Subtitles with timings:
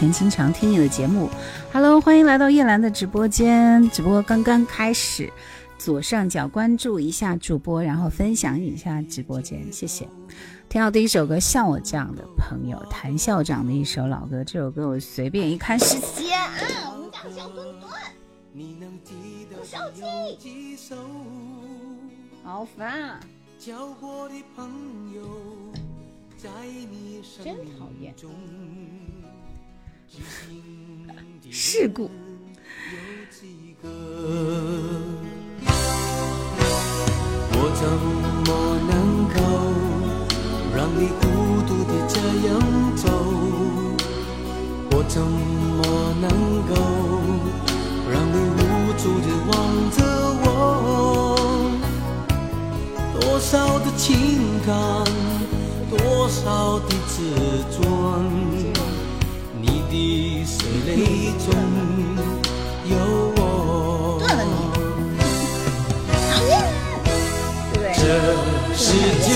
[0.00, 1.28] 前经常听你的节目。
[1.74, 5.30] Hello，欢迎来到叶兰的直播间，直播刚刚开始，
[5.76, 10.08] 左上角关注一下主播，然后分享一下直播间，谢谢。
[10.70, 16.40] 听到第一首歌，像我这样的朋友，谭校长的一首老歌，这首歌我随便一看时间，
[16.90, 17.90] 我们家小墩墩，
[19.50, 19.78] 不生
[20.38, 20.78] 气，
[22.42, 23.20] 好烦啊。
[27.44, 28.14] 真讨厌！
[31.50, 32.10] 事故。
[37.52, 37.82] 我怎
[38.46, 38.48] 么
[38.90, 38.92] 能
[39.34, 39.36] 够
[40.74, 41.22] 让你孤
[41.66, 42.14] 独的这
[42.48, 42.50] 样
[42.96, 43.02] 走？
[44.90, 45.80] 我怎么
[46.20, 46.26] 能
[46.66, 46.72] 够
[48.10, 48.60] 让你无
[48.98, 49.50] 助的望
[49.90, 49.98] 着
[50.42, 50.44] 我？
[53.20, 54.06] 多少的情
[54.66, 54.68] 感。
[55.90, 57.18] 多少的自
[57.68, 57.82] 尊，
[59.90, 60.88] 的水泪
[61.38, 61.44] 中
[62.88, 62.94] 有
[63.36, 63.40] 我。
[67.92, 68.02] 这
[68.76, 68.84] 世
[69.20, 69.28] 界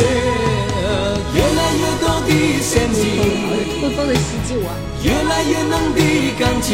[1.34, 2.30] 越来越多的
[2.62, 2.98] 陷阱，
[5.02, 5.98] 越来越浓的
[6.38, 6.66] 感情。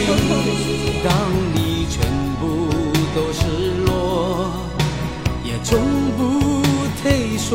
[1.03, 1.09] 当
[1.55, 1.57] 你
[1.91, 1.97] 全
[2.39, 2.43] 部
[3.15, 3.41] 都失
[3.87, 3.89] 落，
[5.43, 5.69] 也从
[6.17, 6.19] 不
[7.03, 7.05] 退
[7.39, 7.49] 缩。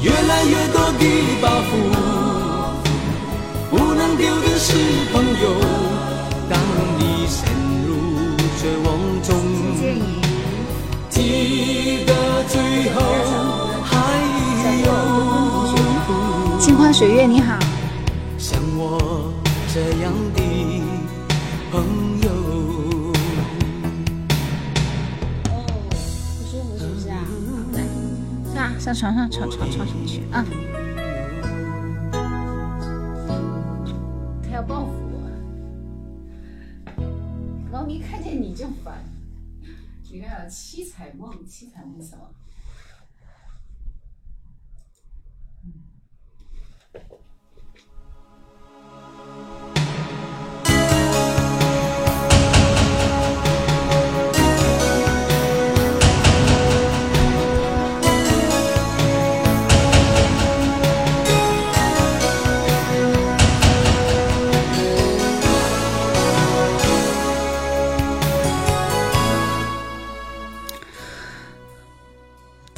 [0.00, 1.02] 越来越多的
[1.42, 1.70] 包袱，
[4.18, 4.74] 丢的是
[5.12, 5.44] 朋友。
[6.50, 6.58] 当
[6.98, 7.48] 你陷
[7.86, 7.88] 入
[8.58, 8.86] 绝望
[9.22, 9.30] 中，
[11.08, 12.12] 记得
[12.48, 12.96] 最后
[13.84, 13.88] 还
[14.84, 14.86] 有。
[16.58, 17.56] 镜花水月，你好。
[18.36, 19.32] 像我
[19.72, 20.42] 这样的
[21.70, 22.08] 朋。
[28.78, 30.42] 上床上，床上去啊！
[34.58, 35.22] 要报复我，
[37.70, 39.04] 猫咪看见你就烦。
[40.10, 42.28] 你看，七彩梦，七彩梦什么？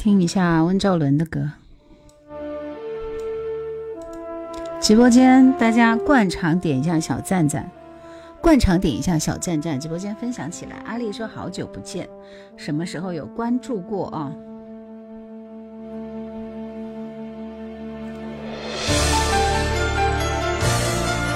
[0.01, 1.51] 听一下温兆伦的歌。
[4.81, 7.69] 直播间大家惯常点一下小赞赞，
[8.41, 10.77] 惯常点一下小赞赞，直播间分享起来。
[10.87, 12.09] 阿丽说好久不见，
[12.57, 14.31] 什么时候有关注过啊？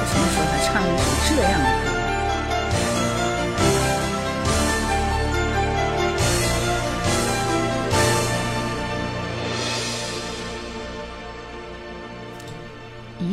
[0.07, 1.74] 什么时候还唱一首这样的？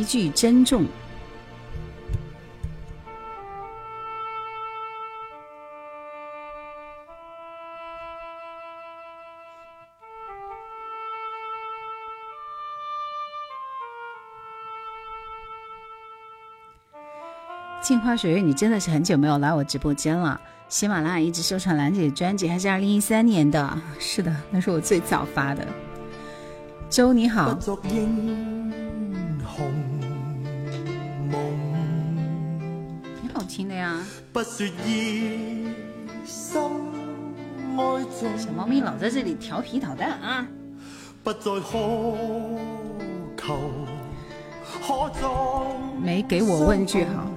[0.03, 0.85] 一句珍重。
[17.81, 20.39] 镜花水月，你真的是很久没有来我直播间了。
[20.67, 23.81] 喜马拉雅一直收藏兰姐的专辑，还是二零一三年的。
[23.99, 25.65] 是的，那是我最早发的。
[26.89, 27.57] 周你好。
[33.43, 33.99] 听的呀。
[38.37, 40.47] 小猫咪老在这里调皮捣蛋啊！
[46.01, 47.27] 没给我问句好，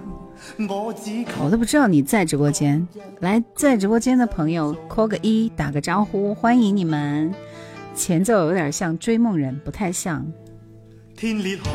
[1.44, 2.86] 我都不知道你在直播间。
[3.20, 7.32] 来，在直播间的朋友扣个一，打个招呼，欢迎你们。
[7.94, 10.26] 前奏有点像追梦人，不太像。
[11.16, 11.70] 天裂开，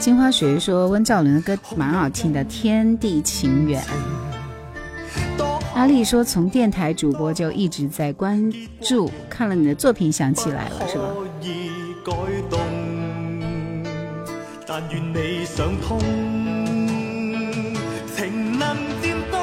[0.00, 3.82] 金花雪说温兆伦的歌蛮好听的，《天地情缘》。
[5.74, 8.50] 阿丽说从电台主播就一直在关
[8.80, 11.04] 注，看了你的作品想起来了，是吧？
[14.66, 15.98] 但愿你想通，
[18.16, 19.38] 情能渐冻，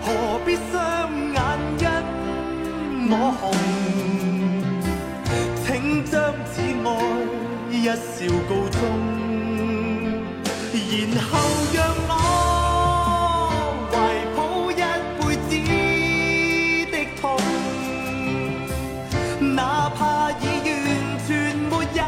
[0.00, 1.42] 何必双眼
[1.80, 3.52] 因我红？
[7.86, 7.94] 一笑
[8.48, 8.80] 告钟
[11.14, 11.38] 然后
[11.72, 11.78] 让
[12.08, 12.10] 我
[13.92, 13.94] 怀
[14.34, 14.36] 抱
[14.72, 14.74] 一
[15.20, 15.50] 辈子
[16.90, 17.22] 的痛
[19.54, 20.76] 哪怕已完
[21.28, 22.02] 全没有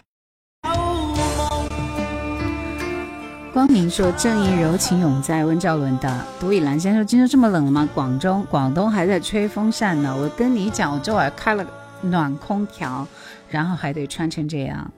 [3.53, 7.89] 光明说正义柔情永在温兆伦的独倚兰先生今天这么冷了吗？
[7.95, 11.65] 广州广东还在吹风扇呢我跟你讲我昨晚开了
[12.01, 13.07] 暖空调
[13.49, 14.91] 然后还得穿成这样。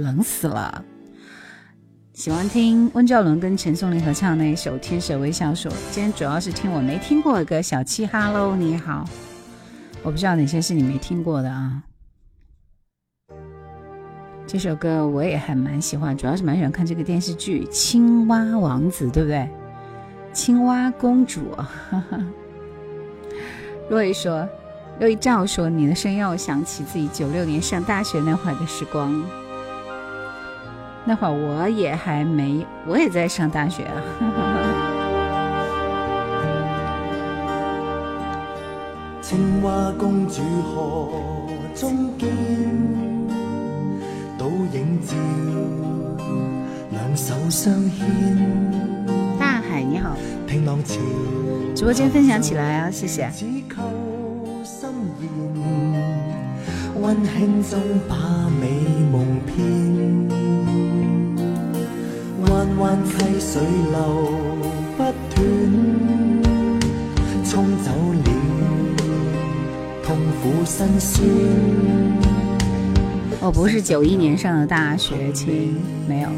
[0.00, 0.84] 冷死了。”
[2.12, 9.08] 喜欢听温兆伦跟陈松伶合唱那一首《天使微笑》说：“今天主要是听我没听过的歌。”小七，Hello，你好。
[10.02, 11.82] 我不知道哪些是你没听过的啊。
[14.46, 19.48] 这首歌我也还蛮喜欢，主要是蛮喜欢看这个电视剧《青蛙王子》，对不对？
[20.32, 21.56] 青蛙公主。
[23.88, 24.46] 若一说，
[24.98, 29.22] 若一照说，你的声音让我想起自己九六年上大学那会儿的时光。
[31.10, 34.00] 那会儿我也还没，我也在上大学啊。
[39.20, 41.10] 青蛙公主河
[41.74, 42.28] 中见。
[44.38, 45.16] 倒影照，
[46.92, 48.06] 两手相牵。
[49.36, 50.16] 大海你好，
[51.74, 53.28] 直播间分享起来啊，谢谢。
[57.02, 58.14] 温馨中把
[58.60, 58.70] 美
[59.10, 59.56] 梦编，
[62.80, 63.60] 弯弯溪水
[63.90, 64.32] 流
[64.96, 65.04] 不
[65.34, 65.44] 断，
[67.44, 68.30] 冲走了
[70.02, 71.22] 痛苦辛酸。
[73.38, 75.76] 我不是九一年上的大学，亲，
[76.08, 76.30] 没有。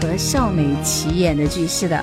[0.00, 2.02] 和邵美琪演的剧是的。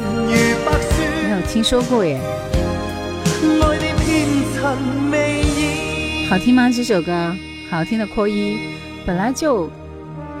[1.41, 2.19] 有听说过耶。
[6.29, 6.69] 好听吗？
[6.69, 7.35] 这首歌
[7.67, 8.59] 好听的扣一，
[9.07, 9.67] 本来就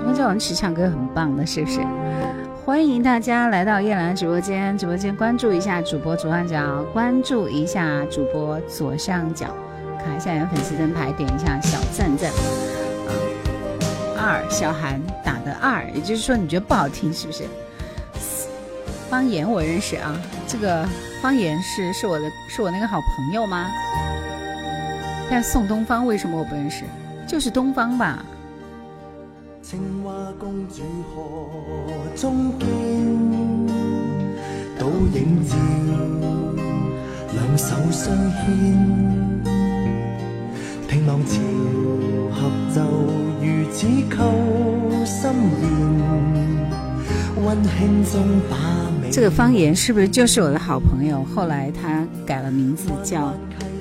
[0.05, 1.79] 温兆文其实唱歌很棒的，是不是？
[2.63, 9.47] 欢迎大家来到叶兰直播间，直播间关注一下主播左上角，关注一下主播左上角，
[10.05, 12.31] 看一下有粉丝灯牌，点一下小赞赞。
[14.15, 17.45] 二小韩打的二，也就是说你觉得不好听是不是？
[19.11, 20.17] 方言我认识啊，
[20.47, 20.87] 这个
[21.21, 23.69] 方言是是我的是我那个好朋友吗？
[25.29, 26.85] 但宋东方为什么我不认识？
[27.27, 28.25] 就是东方吧。
[29.61, 32.67] 青蛙公主河中见，
[34.79, 35.57] 倒影照，
[37.33, 39.43] 两手相牵，
[40.87, 41.37] 听浪潮
[42.31, 42.81] 合奏，
[43.41, 44.23] 如此扣
[45.03, 45.29] 心
[45.59, 45.67] 弦，
[47.43, 48.55] 温馨中把。
[49.11, 51.21] 这个方言是不是就是我的好朋友？
[51.35, 53.33] 后来他改了名字叫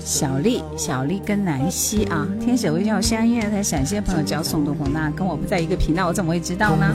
[0.04, 2.26] 小丽，小丽跟南希啊。
[2.40, 6.92] 天使微笑相约，他陕西的朋友叫宋冬红，那跟我不在一个频道，我怎么会知道呢？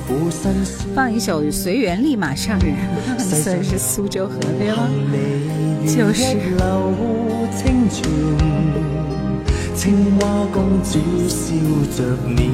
[0.94, 2.74] 放一首《随缘立马上人》，
[3.24, 4.90] 所以是苏州河对吗？
[5.88, 6.36] 就是。
[9.76, 11.00] 青蛙公主
[11.30, 11.54] 笑
[11.96, 12.50] 着一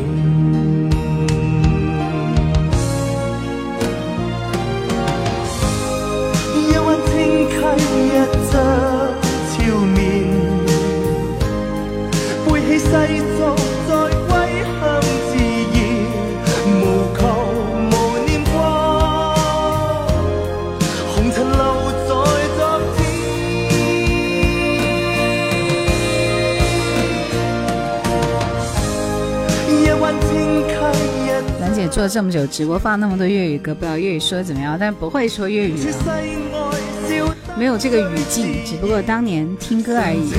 [31.91, 35.75] 做了这么久直播，放那么多粤语歌，不知道粤语说的怎么样，但不会说粤语。
[37.57, 40.31] 没有这个语境，只不过当年听歌而已。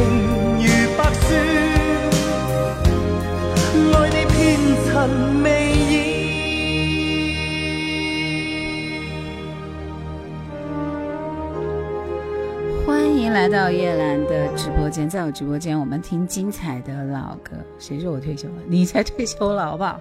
[12.87, 17.53] 欢迎来到叶兰的直播间，在我直播间，我们听精彩的老歌。
[17.79, 18.55] 谁说我退休了？
[18.67, 20.01] 你才退休了，好不好？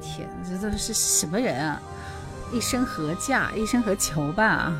[0.00, 1.80] 天，这都是什么人啊？
[2.52, 3.52] 一生何价？
[3.52, 4.72] 一生何求吧？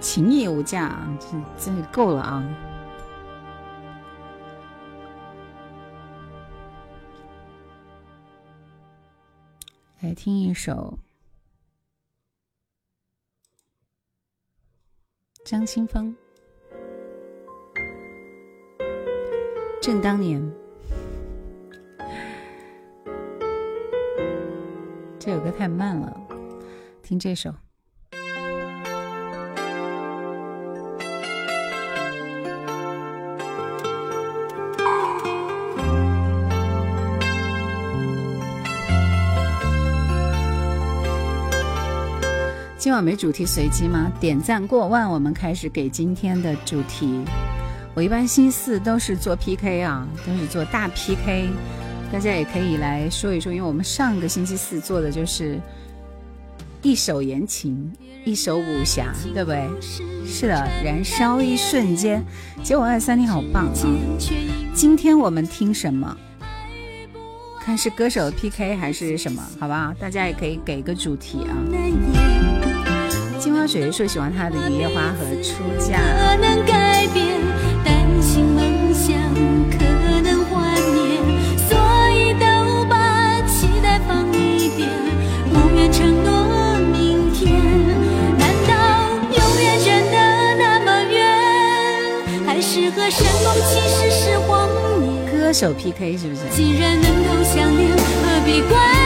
[0.00, 1.26] 情义无价，这
[1.62, 2.42] 真够了啊！
[10.00, 10.96] 来听一首
[15.44, 16.14] 张清芳。
[19.82, 20.40] 正当年，
[25.28, 26.10] 这首歌太慢了，
[27.02, 27.52] 听这首。
[42.78, 44.10] 今晚没主题随机吗？
[44.18, 47.22] 点赞过万，我们开始给今天的主题。
[47.92, 51.50] 我一般星期四都是做 PK 啊，都是做大 PK，
[52.10, 55.60] 大家也可以来说一说，因为我们上个星期四做的就是
[56.82, 57.92] 一首言情，
[58.24, 59.68] 一首武侠，对不对？
[60.26, 62.24] 是的，燃烧一瞬间。
[62.62, 63.72] 结果二三，你好棒啊！
[64.74, 66.16] 今天我们听什么？
[67.60, 69.42] 看是歌手 PK 还是什么？
[69.60, 71.52] 好吧，大家也可以给个主题啊。
[73.38, 75.98] 金花水月说喜欢他的《雨夜花》和《出嫁》。
[95.52, 96.42] 手 PK 是不是？
[96.54, 98.97] 既然能够相恋，何必管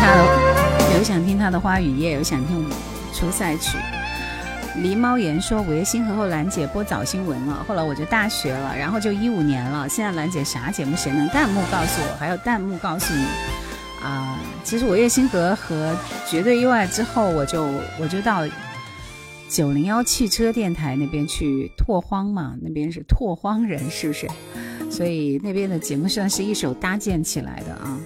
[0.00, 2.64] 他的，有想听他的《花雨夜》，有想听
[3.14, 3.76] 《出赛曲》。
[4.82, 9.86] 狸猫言说五月星河后兰姐播早新闻了，后来我就大学了，然后就一五年了。
[9.86, 10.96] 现在兰姐啥节目？
[10.96, 12.16] 谁能弹幕告诉我？
[12.18, 13.22] 还有弹幕告诉你
[14.02, 14.38] 啊！
[14.64, 15.94] 其实五月星河和
[16.26, 17.68] 绝对意外之后，我就
[18.00, 18.48] 我就到
[19.50, 24.26] 九零幺汽车电台那边去拓荒嘛，那边是拓荒人，是不是？
[24.90, 28.00] 所以那边的节目算是一手搭建起来的啊。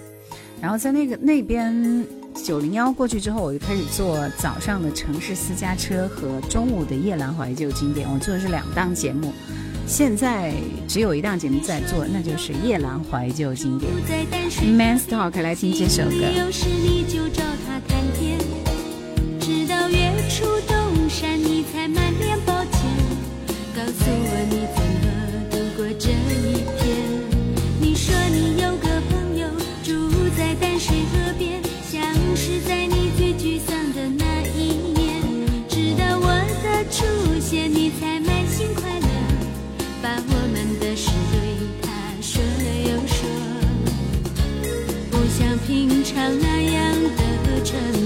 [0.65, 2.03] 然后在那个那边
[2.33, 8.11] 九零幺过去之后，我就开始做早上的城市私家车和中午的夜阑怀旧经典。
[8.11, 9.31] 我做的是两档节目，
[9.85, 10.55] 现在
[10.87, 13.91] 只有一档节目在做，那就是夜阑怀旧经典。
[14.75, 16.25] Man s Talk 来听这首歌。
[46.15, 48.04] 唱那样的真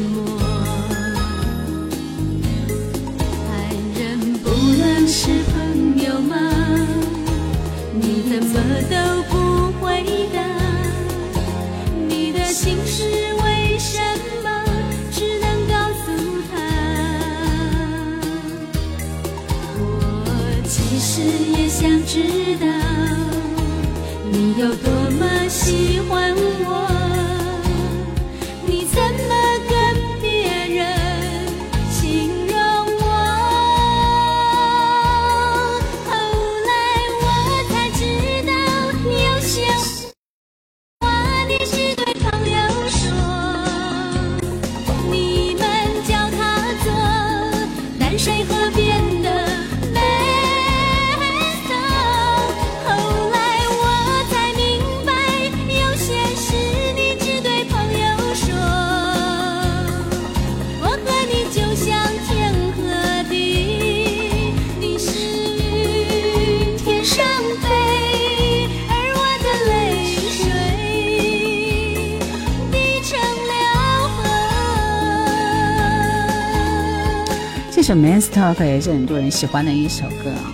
[77.90, 80.54] Talk 也是很多人喜欢的一首歌啊，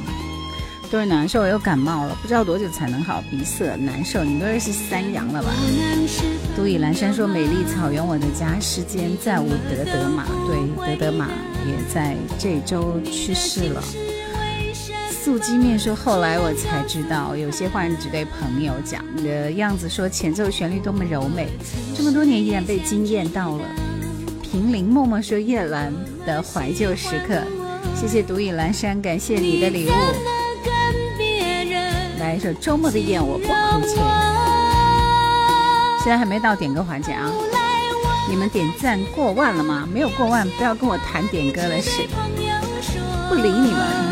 [0.89, 4.23] 都是难受，我又感冒了，不知道多久才能好，鼻塞难受。
[4.23, 5.49] 你们都是三阳了吧？
[6.55, 11.27] 都以阑珊说：“美丽草原，我的家，世间再无德德玛。”对，德德玛
[11.67, 13.83] 也在这周去世了。
[15.11, 19.03] 素鸡面说，后来我才知道，有些话只对朋友讲。
[19.13, 21.49] 你的样子说，前奏旋律多么柔美，
[21.97, 23.65] 这么多年依然被惊艳到了。
[24.55, 25.91] 平林默默说，夜阑
[26.25, 27.41] 的怀旧时刻，
[27.93, 29.91] 谢谢独倚阑珊，感谢你的礼物。
[32.21, 33.99] 来一首周末的夜，我不哭泣。
[36.01, 37.29] 现在还没到点歌环节啊，
[38.29, 39.85] 你们点赞过万了吗？
[39.91, 42.03] 没有过万，不要跟我谈点歌的事，
[43.27, 44.04] 不理你们。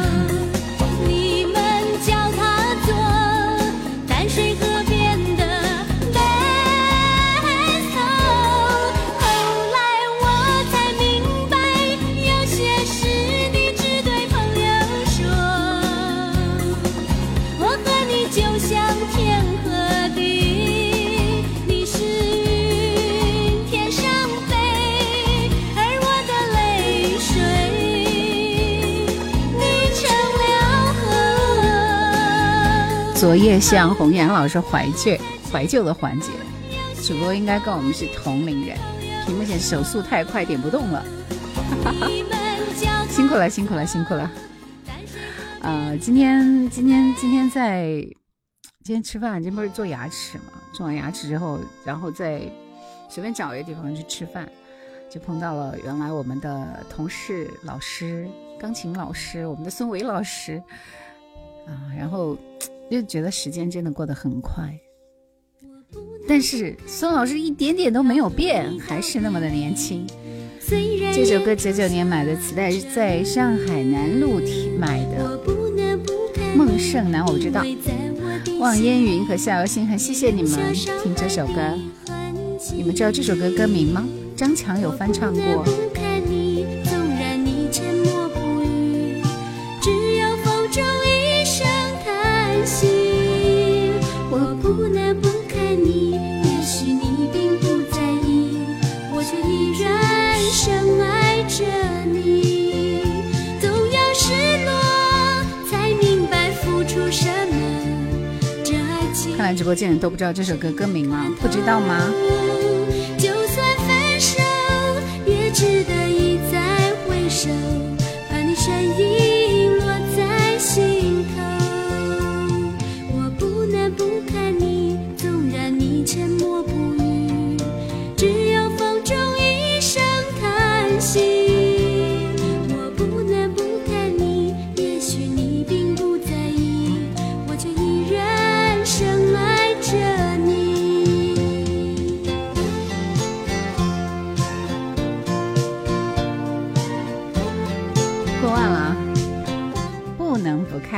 [33.23, 35.17] 昨夜向红颜老师怀旧
[35.49, 36.29] 怀旧的环节，
[37.01, 38.77] 主播应该跟我们是同龄人。
[39.25, 41.01] 屏幕前手速太快，点不动了。
[43.09, 44.29] 辛苦了，辛苦了，辛苦了。
[45.61, 47.85] 呃，今天今天今天在
[48.83, 50.51] 今天吃饭，今天不是做牙齿嘛？
[50.73, 52.41] 做完牙齿之后，然后再
[53.07, 54.45] 随便找一个地方去吃饭，
[55.09, 58.27] 就碰到了原来我们的同事老师，
[58.59, 60.61] 钢琴老师，我们的孙伟老师
[61.65, 62.37] 啊，然后。
[62.91, 64.79] 就觉得时间真的过得很快，
[66.27, 70.05] 但是孙老师一点点都没有变，还是那么的年轻。
[71.13, 74.39] 这首歌九九年买的磁带是在上海南路
[74.77, 75.39] 买的，
[76.55, 77.63] 孟胜男我知道。
[78.59, 81.77] 望烟云和夏油星很谢谢你们听这首歌，
[82.75, 84.07] 你们知道这首歌歌名吗？
[84.35, 85.65] 张强有翻唱过。
[109.55, 111.25] 直播间人都不知道这首歌歌名吗？
[111.41, 112.62] 不知道吗？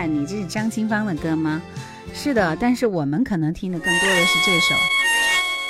[0.05, 1.61] 你这是张清芳的歌吗？
[2.13, 4.75] 是的，但是我们可能听的更多的是这首。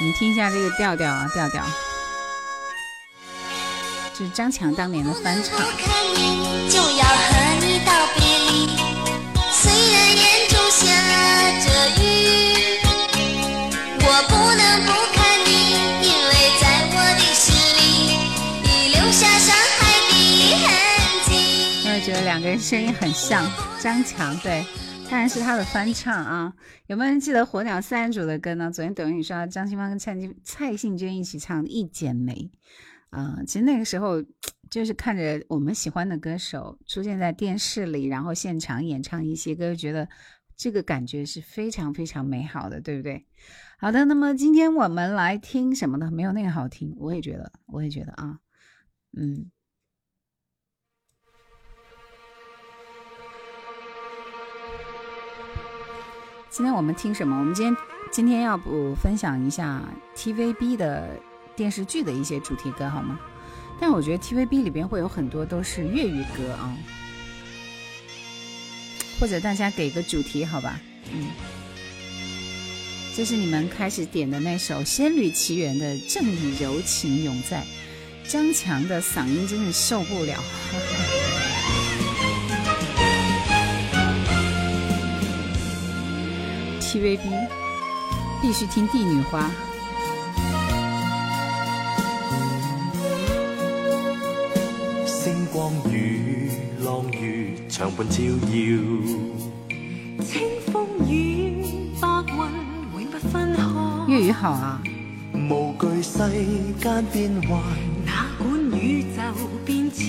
[0.01, 1.63] 你听一下这个调调啊，调调，
[4.13, 6.44] 这是张强当年的翻唱。
[22.57, 23.43] 声音很像。
[23.81, 24.65] 张强对，
[25.09, 26.53] 当然是他的翻唱啊！
[26.87, 28.71] 有没有人记得火鸟三人组的歌呢？
[28.71, 32.49] 昨天抖音刷张清芳跟蔡蔡幸娟一起唱《一剪梅》
[33.17, 34.23] 啊，其实那个时候
[34.69, 40.07] 就是看着我们喜欢的歌手出现在电视里，然后现场演唱一些歌，觉得
[40.57, 43.25] 这个感觉是非常非常美好的，对不对？
[43.77, 46.09] 好的，那么今天我们来听什么呢？
[46.11, 48.39] 没有那个好听，我也觉得，我也觉得啊，
[49.15, 49.51] 嗯。
[56.49, 57.37] 今天我们听什么？
[57.37, 57.77] 我们今天
[58.11, 59.81] 今天要不分享一下
[60.15, 61.19] TVB 的
[61.55, 63.19] 电视剧的一些主题歌好吗？
[63.79, 66.77] 但我觉得 TVB 里边会有很多都是粤语歌啊，
[69.19, 70.79] 或者大家给个主题好吧？
[71.11, 71.27] 嗯，
[73.13, 77.65] 这是你们开始点的那首《仙侣奇缘》的正义柔情永在，
[78.29, 80.41] 张强的嗓音真是受不了。
[86.85, 87.19] TVB
[88.41, 89.49] 必须听《帝女花》。
[95.05, 96.51] 星光雨
[96.85, 98.53] 浪雨长伴照耀，
[100.23, 101.65] 清风雨
[101.99, 102.37] 白云
[102.93, 103.63] 永不分开。
[104.07, 104.79] 粤语好啊！
[105.33, 106.19] 无惧世
[106.79, 107.59] 间变幻，
[108.05, 108.47] 哪管
[108.79, 109.19] 宇宙
[109.65, 110.05] 变迁。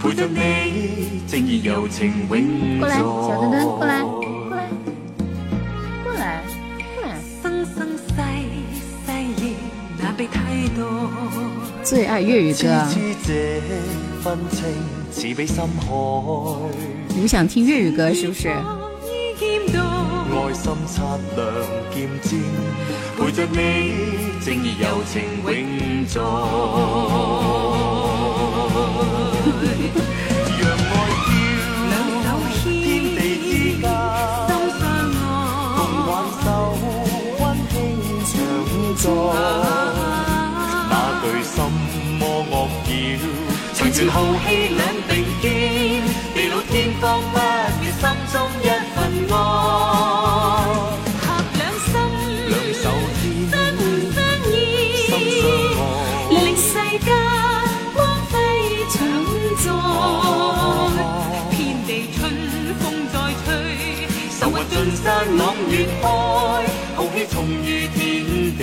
[0.00, 4.02] 陪着你，正义柔情永过来，小灯灯，过来，
[11.84, 12.86] 最爱粤语歌。
[17.08, 18.48] 你们想听粤语歌是不是？
[18.48, 18.54] 爱
[20.54, 21.40] 心擦亮
[21.92, 22.40] 剑尖，
[23.18, 23.56] 陪着你，
[24.44, 25.52] 正义柔情永
[26.06, 26.20] 在。
[44.02, 45.46] 全豪气两并肩，
[46.34, 48.98] 地老天荒不如心中一份
[49.30, 49.32] 爱。
[51.22, 51.94] 合两心，
[52.48, 52.84] 两手
[53.20, 53.78] 牵，心
[54.10, 54.18] 心
[54.50, 54.54] 意，
[55.06, 55.10] 心
[55.40, 55.44] 相
[55.78, 55.80] 爱，
[56.30, 56.66] 令世
[56.98, 57.06] 间
[57.94, 57.96] 光
[58.32, 58.34] 辉
[58.90, 58.98] 常
[59.62, 59.64] 在。
[61.52, 62.18] 遍地春
[62.80, 63.46] 风再吹，
[64.40, 66.04] 愁云尽散朗月开，
[66.96, 68.02] 豪气重于天
[68.58, 68.60] 地，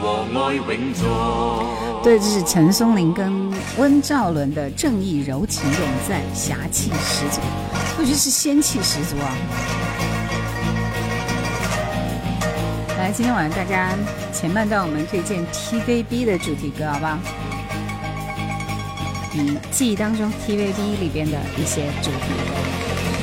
[0.00, 0.02] 和
[0.38, 0.62] 爱永
[0.94, 1.83] 在。
[2.04, 7.40] 对，这是陈松伶跟温兆伦的《正义柔情永在》，侠气十足，
[7.98, 9.32] 我觉得是仙气十足啊！
[12.98, 13.96] 来，今天晚上大家
[14.34, 17.18] 前半段我们推荐 TVB 的主题歌，好不好？
[19.32, 23.13] 你记忆当中 TVB 里边的一些主题歌。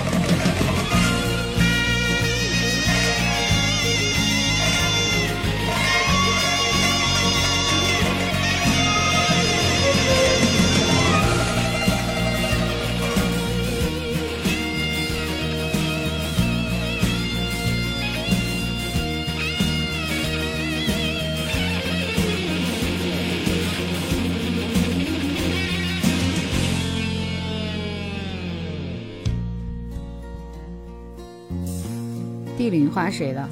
[32.61, 33.49] 帝女花谁的？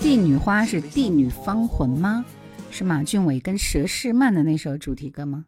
[0.00, 2.26] 帝女花是帝女芳魂吗？
[2.72, 5.46] 是马俊伟跟佘诗曼的那首主题歌吗？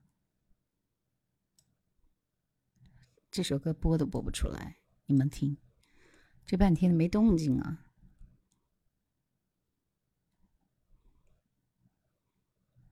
[3.32, 5.56] 这首歌播都播不出来，你们听，
[6.46, 7.86] 这半天没动静啊，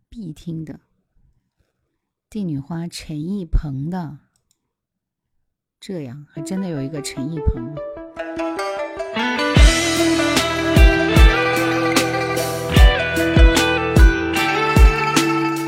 [0.09, 0.88] 必听的。
[2.31, 4.19] 帝女花，陈奕鹏的，
[5.81, 7.75] 这样还真的有一个陈奕鹏。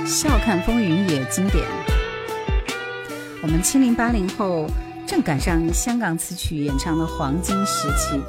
[0.06, 1.66] 笑看风云也经典。
[3.42, 4.66] 我们七零八零后
[5.06, 8.20] 正赶上香港词曲演唱的黄金时期，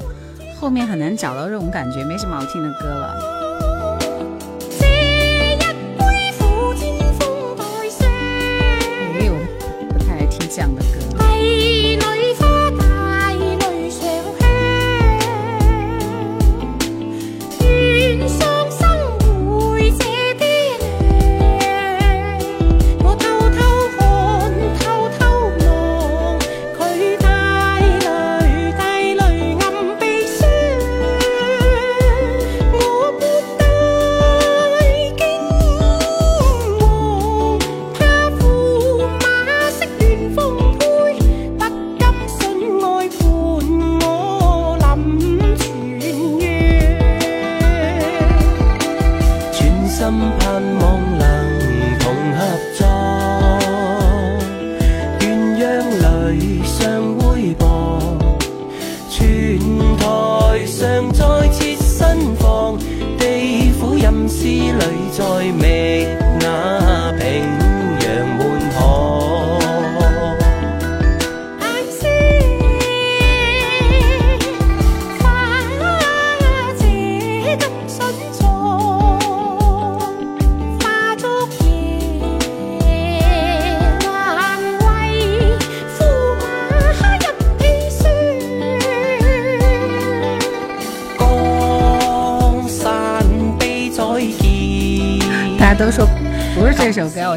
[0.58, 3.41] 后面很难找到这种感觉，没什么好听的歌了。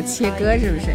[0.02, 0.88] 切歌是不是？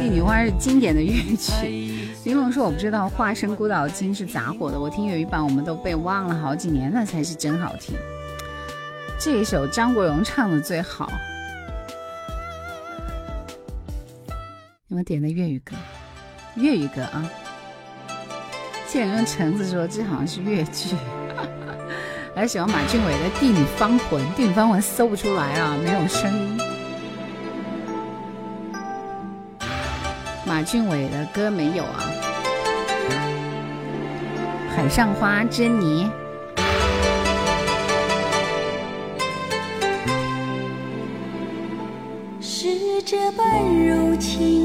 [0.00, 2.08] 帝女花是经典的粤曲。
[2.24, 7.94] 玲珑说：“我不知道《化身孤岛金》是咋火的，我听粤语版我们都被忘了好几年，那才是真好听。
[9.18, 11.10] 这一首张国荣唱的最好。
[14.88, 15.76] 你们点的粤语歌，
[16.56, 17.30] 粤语歌啊！
[18.86, 20.96] 谢人用橙子说这好像是粤剧。”
[22.40, 26.58] 还喜欢马俊伟的《地女芳魂》，《地女芳魂》搜不出来啊，没有声音。
[30.46, 32.00] 马俊伟的歌没有啊，
[34.74, 36.08] 《海上花》珍妮。
[42.40, 43.46] 是这般
[43.86, 44.59] 柔情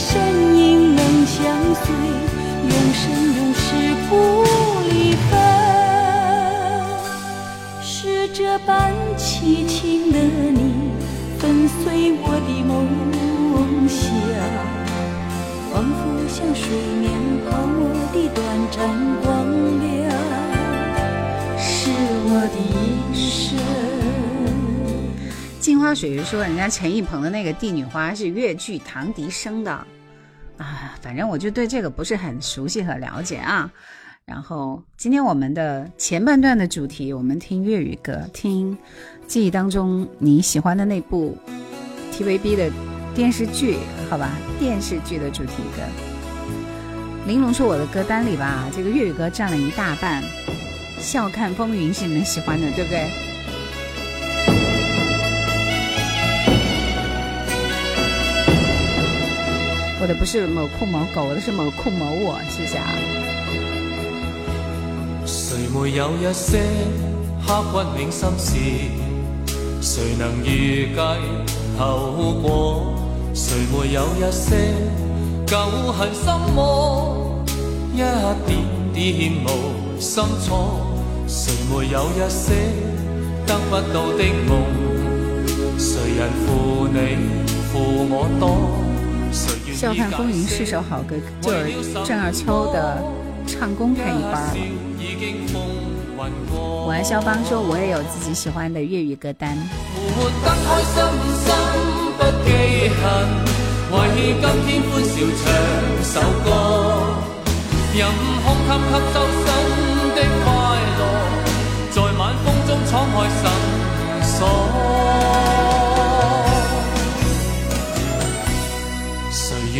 [0.00, 1.79] 身影能相随，
[25.80, 29.72] 花水月说，人家陈奕鹏的那个《帝女花》是越剧唐笛声的，
[30.58, 33.70] 啊，反正我就对这个不是很熟悉和了解啊。
[34.26, 38.76] 然后今天我们的前半段的主题，我们听粤语歌，听。
[39.26, 41.36] 记忆当中你喜欢的那部
[42.12, 42.70] TVB 的
[43.14, 45.82] 电视剧，好吧，电视剧的主题歌。
[47.26, 50.22] 玲珑说我的歌单里吧，这个粤语歌占了一大半，
[51.00, 53.29] 《笑看风云》是你们喜欢的，对不对？
[60.02, 62.88] 我的不是某酷某狗，我的是某酷某我，谢谢啊？
[65.26, 66.58] 谁没有一些
[67.46, 68.56] 刻骨铭心事？
[69.82, 71.00] 谁能预计
[71.78, 72.94] 后果？
[73.34, 74.72] 谁没有一些
[75.46, 75.58] 旧
[75.92, 77.44] 恨心魔？
[77.92, 78.56] 一点
[78.94, 80.80] 点无心错。
[81.28, 82.54] 谁没有一些
[83.46, 84.64] 得不到的梦？
[85.78, 86.96] 谁人负你
[87.70, 88.89] 负我多？
[89.80, 93.02] 笑看风云是首好歌，就是郑二秋的
[93.46, 94.54] 唱功太一般了。
[96.84, 99.56] 我爱肖邦说，我也有自己喜欢的粤语歌单。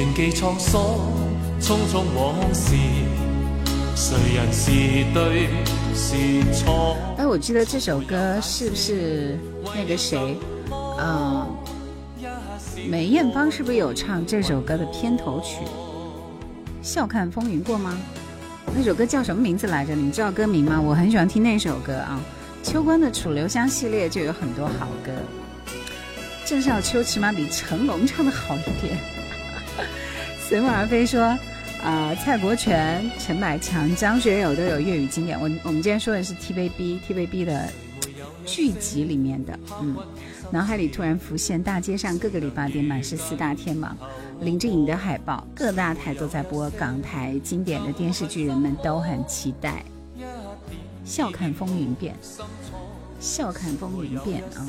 [0.00, 0.82] 愿记沧桑，
[1.60, 2.74] 匆匆往事，
[3.94, 4.70] 谁人是
[5.12, 5.50] 对？
[7.18, 10.38] 哎，我记得这首歌是不是那个谁，
[10.98, 11.46] 嗯，
[12.88, 15.58] 梅艳芳是不是有唱这首歌的片头曲
[16.80, 17.94] 《笑看风云》过吗？
[18.74, 19.94] 那首歌叫什么名字来着？
[19.94, 20.80] 你们知道歌名吗？
[20.80, 22.18] 我很喜欢听那首歌啊。
[22.62, 25.12] 秋官的《楚留香》系列就有很多好歌，
[26.46, 29.19] 郑少秋起码比成龙唱的好一点。
[30.48, 31.38] 随梦而飞说。
[31.82, 35.40] 啊，蔡国权、陈百强、张学友都有粤语经典。
[35.40, 37.72] 我我们今天说的是 TVB，TVB 的
[38.44, 39.58] 剧集里面的。
[39.80, 39.96] 嗯，
[40.50, 43.96] 脑海里突然浮现，大街上各个理发店满是四大天王，
[44.42, 49.82] 林志颖的海报，各大台都在播港台经典的电视剧，人们都很期待。
[51.02, 52.14] 笑看风云变，
[53.18, 54.68] 笑看风云变啊！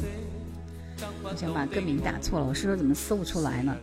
[1.24, 3.76] 我想把歌名打错了，我是说怎么搜不出来呢？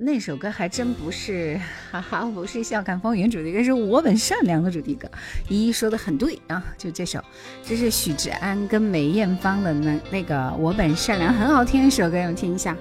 [0.00, 5.10] 那首歌还真不是，哈哈，不是《笑看风云》主题歌，是我本善良的主题歌。
[5.48, 7.20] 依依说的很对啊，就这首，
[7.64, 12.76] 这是许志安跟梅艳芳的那那个《我本善良》，很好听一首歌，我听一下。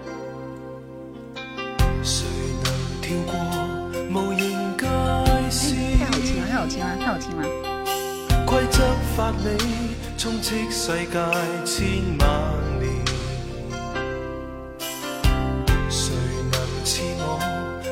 [5.98, 7.48] 太好听了，太好听了，太好听了。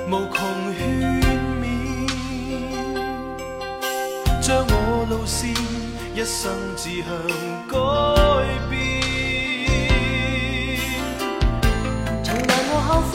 [0.08, 0.38] 无穷
[0.78, 0.80] 劝
[1.60, 1.66] 勉，
[4.40, 4.72] 将我
[5.10, 5.50] 路线
[6.14, 7.08] 一生志向
[7.68, 7.74] 改
[8.70, 8.74] 变。
[12.24, 13.14] 从来我后悔，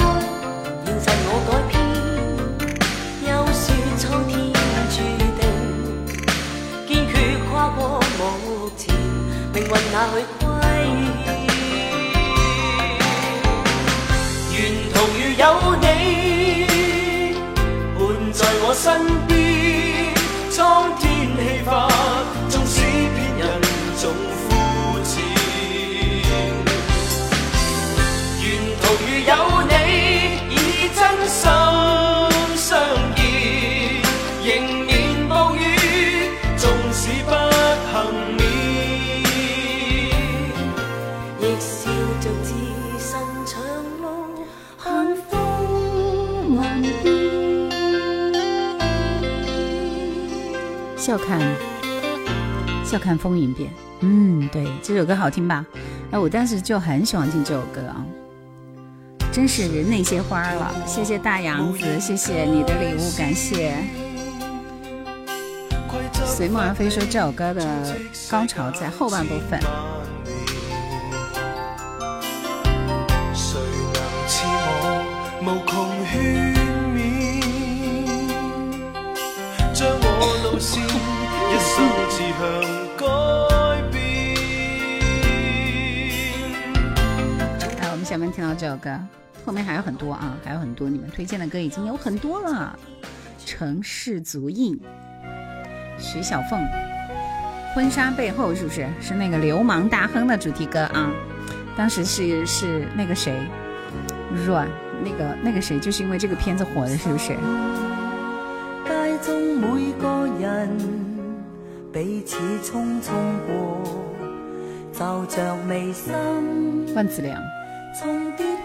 [0.85, 1.73] 现实我改变。
[3.23, 3.63] 又说
[3.97, 4.35] 苍天
[4.91, 4.97] 注
[5.39, 5.41] 定，
[6.89, 7.13] 坚决
[7.49, 7.79] 跨过
[8.19, 8.21] 目
[8.77, 8.81] 前。
[9.55, 10.40] 命运那去？
[18.83, 20.20] 身边，
[52.91, 53.71] 笑看风云变。
[54.01, 55.65] 嗯，对，这首歌好听吧？
[56.11, 58.05] 哎，我当时就很喜欢听这首歌啊，
[59.31, 60.75] 真是那些花了。
[60.87, 63.77] 谢谢大杨子，谢谢你的礼物，感谢。
[66.27, 67.97] 随梦而飞说这首歌的
[68.29, 69.61] 高潮在后半部分。
[82.41, 83.07] 改
[83.93, 84.01] 变
[87.79, 88.99] 来，我们下面听到这首歌，
[89.45, 92.79] 后面还有很多啊，还有很多你们推荐的歌已经有很多了。
[93.45, 94.81] 城市足印，
[95.99, 96.67] 徐小凤，
[97.75, 101.11] 婚纱背后是不是是那个流氓大亨的主题歌啊？
[101.77, 103.39] 当时是是那个谁，
[104.47, 104.67] 阮
[105.05, 107.37] 那个那个谁，就是因为这个片子火的，是不是？
[111.93, 113.11] 彼此匆匆
[113.47, 113.83] 过，
[114.93, 116.15] 就着眉心
[116.95, 117.37] 万梓良，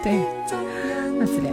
[0.02, 0.18] 对
[1.18, 1.52] 万梓良，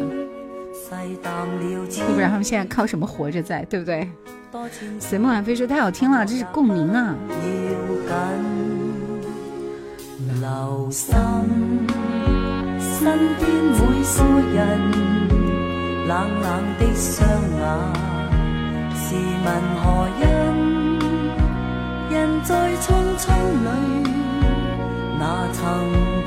[2.13, 4.07] 不然他们现在靠什么活着在，对不对？
[4.99, 7.15] 随梦远飞说太好听了，这是共鸣啊！
[10.39, 11.15] 留心，
[12.79, 14.21] 身边每个
[14.53, 14.59] 人
[16.07, 17.61] 冷冷的双眼，
[18.93, 19.47] 试问
[19.81, 19.83] 何
[20.21, 20.42] 因？
[22.43, 23.27] 在匆匆
[23.63, 23.67] 里，
[25.17, 25.63] 哪曾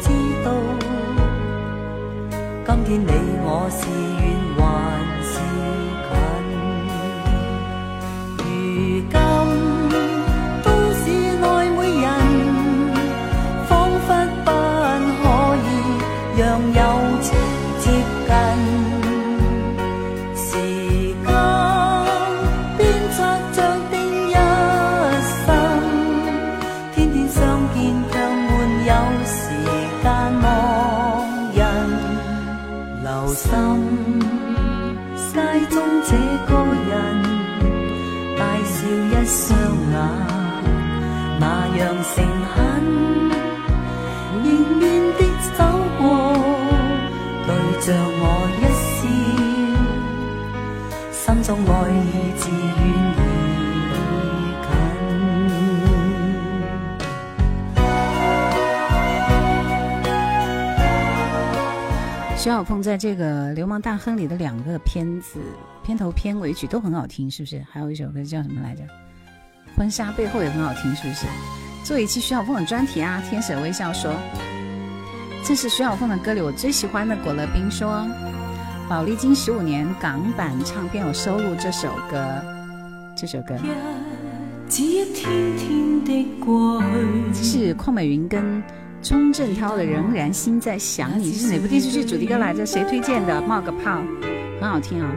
[0.00, 0.08] 知
[0.42, 0.48] 道？
[2.64, 3.10] 今天你
[3.42, 3.80] 我是
[62.86, 65.40] 在这个《流氓大亨》里的两个片子
[65.82, 67.60] 片头片尾曲都很好听，是不是？
[67.68, 68.82] 还有一首歌叫什么来着？
[69.76, 71.26] 婚纱背后也很好听，是不是？
[71.82, 73.20] 做一期徐小凤的专题啊！
[73.28, 74.14] 天使微笑说，
[75.42, 77.16] 这是徐小凤的歌里我最喜欢的。
[77.24, 78.06] 果乐冰说，
[78.88, 82.40] 宝丽金十五年港版唱片有收录这首歌，
[83.16, 83.56] 这首歌
[84.68, 86.80] 只一天天的過
[87.34, 87.42] 去。
[87.42, 88.62] 是邝美云跟
[89.08, 92.66] 钟镇涛的《仍然心在想你》，是哪部电视剧主题歌来着？
[92.66, 93.40] 谁推荐的？
[93.40, 94.00] 冒个泡，
[94.60, 95.08] 很好听啊！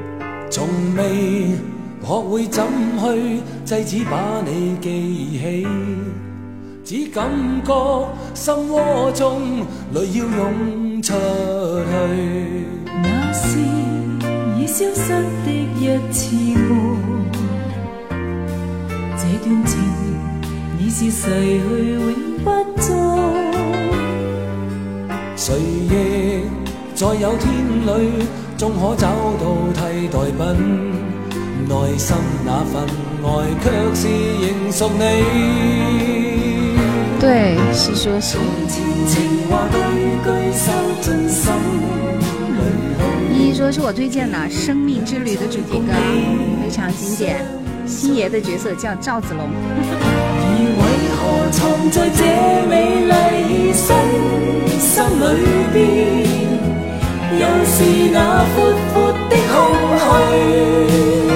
[0.51, 1.57] 從未
[1.99, 2.63] 學會怎
[2.99, 5.67] 去制止把你記起，
[6.85, 7.27] 只感
[7.65, 7.73] 覺
[8.35, 11.87] 心窩中淚要湧出去。
[12.85, 13.57] 那是
[14.55, 15.13] 已消失
[15.45, 16.35] 的一次
[18.11, 18.21] 愛，
[19.17, 19.81] 這段情
[20.79, 22.47] 已是逝去永不
[22.79, 23.48] 再。
[25.41, 26.43] 誰亦
[26.93, 27.47] 在有天
[27.85, 27.89] 裏，
[28.57, 29.07] 終可找
[29.39, 29.79] 到替
[30.09, 30.39] 代品。
[31.65, 32.83] 內心那份
[33.23, 33.27] 愛，
[33.63, 33.65] 卻
[33.95, 34.01] 是
[34.41, 35.01] 仍屬你。
[37.21, 38.37] 对，是说是
[38.67, 39.77] 前情話句
[40.25, 41.53] 句收進心
[42.57, 42.61] 裏
[43.33, 45.93] 依依说是我推薦的《生命之旅》的主題歌，
[46.61, 47.45] 非常經典。
[47.87, 49.49] 星爺的角色叫趙子龍。
[51.21, 52.21] 何藏在这
[52.67, 52.73] 美
[53.05, 53.93] 丽西
[54.79, 55.23] 心里
[55.73, 55.77] 边，
[57.39, 57.75] 又是
[58.13, 58.17] 那
[58.55, 58.57] 阔
[58.93, 59.53] 阔的空
[59.99, 61.28] 虚。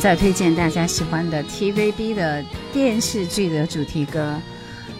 [0.00, 2.42] 们再推荐大家喜欢的 TVB 的
[2.72, 4.34] 电视剧的主题歌，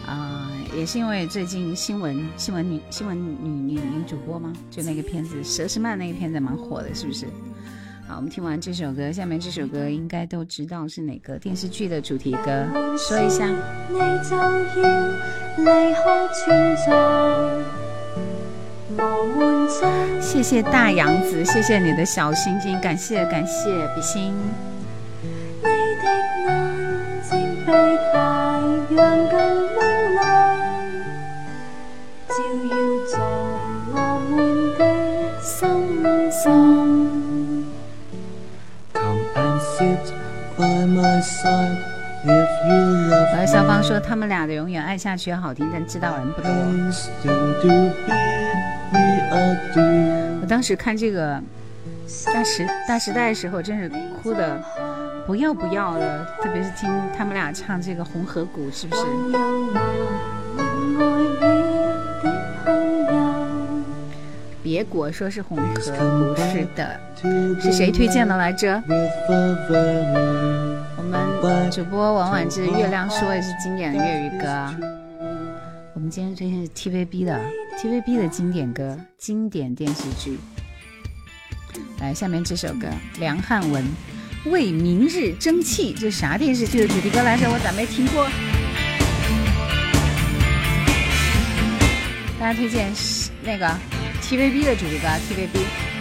[0.07, 4.53] 啊，也是因为最近新闻新闻女新闻女女女主播吗？
[4.71, 7.25] 就那个片子《佘诗曼》那个片子蛮火的，是不是？
[8.07, 12.67] 好，我们听完这首歌，下面这首歌应该都知道是哪个电视剧的主题歌，
[12.99, 13.49] 说一下。
[13.89, 13.99] 你
[14.29, 14.53] 就要
[20.21, 24.35] 谢谢大杨子，谢谢你的小心心，感谢感谢比心。
[43.33, 46.51] 而肖芳说他们俩的永远爱下去好听，但知道人不多。
[50.41, 51.41] 我当时看这个
[52.27, 53.91] 大时大时代的时候，真是
[54.23, 54.61] 哭的
[55.27, 59.03] 不要不要的，特别是听他们俩唱这个《红河谷》，是不是？
[64.63, 65.81] 别果说是《红河谷》，
[66.53, 67.01] 是的，
[67.61, 68.83] 是谁推荐的来着？
[71.43, 74.75] 我们主播王婉之，月亮说的是经典的粤语歌。
[75.95, 77.41] 我们今天推荐是 TVB 的
[77.79, 80.39] TVB 的经典歌、经典电视剧。
[82.01, 83.83] 来，下面这首歌，梁汉文
[84.47, 87.47] 《为明日争气》，这啥电视剧的主题歌来着？
[87.51, 88.27] 我咋没听过？
[92.39, 93.67] 大家推荐是那个
[94.23, 95.61] TVB 的主题歌，TVB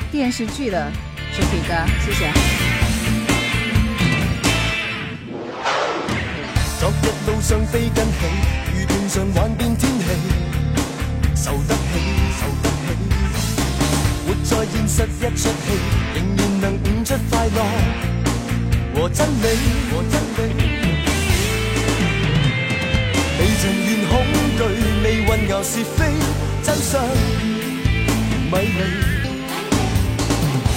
[0.10, 0.90] 电视剧的
[1.36, 1.74] 主题歌，
[2.06, 2.32] 谢谢。
[6.80, 8.14] 昨日路上飞跟起。
[9.12, 10.06] 常幻变天气，
[11.36, 11.82] 受得起，
[12.38, 12.94] 受得起。
[14.28, 15.50] 活在现实一出戏，
[16.14, 17.58] 仍然能悟出快乐
[19.00, 19.47] 和真理，
[19.89, 20.39] 和真理。
[23.39, 24.12] 未曾怨恐
[24.58, 24.62] 惧，
[25.02, 26.12] 未混淆是非，
[26.62, 27.02] 真相
[28.52, 28.82] 迷离。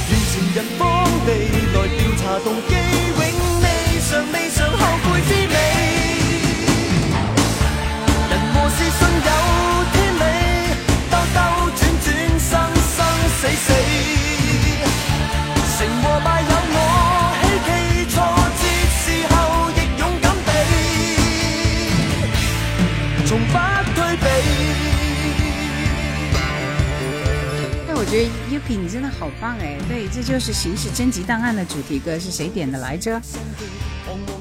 [0.06, 0.80] 如前人方
[1.26, 1.28] 地
[1.74, 2.70] 来调查动机，
[3.10, 3.20] 永
[3.60, 3.66] 未
[4.08, 5.30] 尝未尝后悔之
[29.42, 29.76] 棒哎！
[29.88, 33.20] 对，这就是《刑事侦缉档案》的主题歌，是谁点的来着？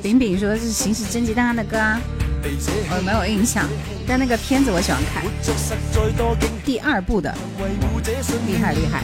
[0.04, 2.00] 饼饼说是《刑事侦缉档案》的歌啊，
[2.92, 3.68] 我没有印象，
[4.08, 5.24] 但那个片子我喜欢看。
[6.64, 7.36] 第二部的，
[8.46, 9.02] 厉害厉害。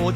[0.00, 0.10] 我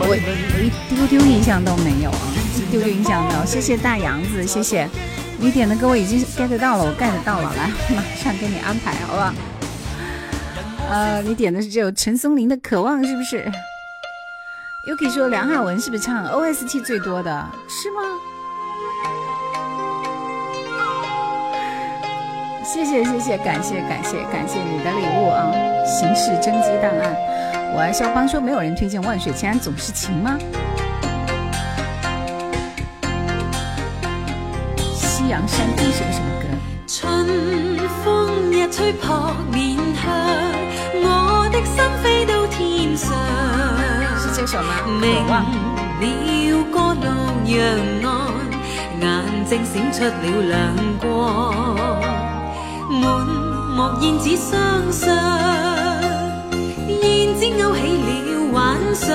[0.00, 0.16] 我
[0.62, 2.32] 一丢丢印象都没有啊。
[2.56, 4.88] 一丢丢印象没有，谢谢大杨子，谢谢
[5.42, 9.32] 你点的歌我已经 get 到了，我 get 到了，来马上给你安排，好不好？
[10.88, 13.50] 呃，你点的是这首陈松伶的《渴望》，是不是
[14.88, 18.02] ？Yuki 说梁汉文是不是唱 OST 最多的是吗？
[22.64, 25.50] 谢谢谢谢，感谢感谢感谢你的礼物啊！
[25.84, 27.16] 刑事侦缉档案，
[27.74, 30.38] 我爱肖邦说没有人推荐《万水千山总是情》吗？
[35.32, 36.44] 阳山地是个什么歌？
[36.86, 37.26] 春
[38.04, 39.10] 风一吹扑
[39.50, 40.04] 面香，
[41.00, 43.16] 我的心飞到天上。
[44.18, 44.84] 是这首吗？
[45.00, 45.42] 明了。
[46.70, 47.06] 歌落
[47.46, 47.58] 阳
[48.02, 48.06] 岸，
[49.00, 49.02] 眼
[49.46, 50.12] 睛闪出了。
[50.48, 50.52] 亮
[51.00, 51.08] 光。
[52.90, 53.02] 满
[53.74, 55.08] 目燕子双双，
[56.88, 58.52] 燕子勾起了。
[58.52, 59.08] 幻想。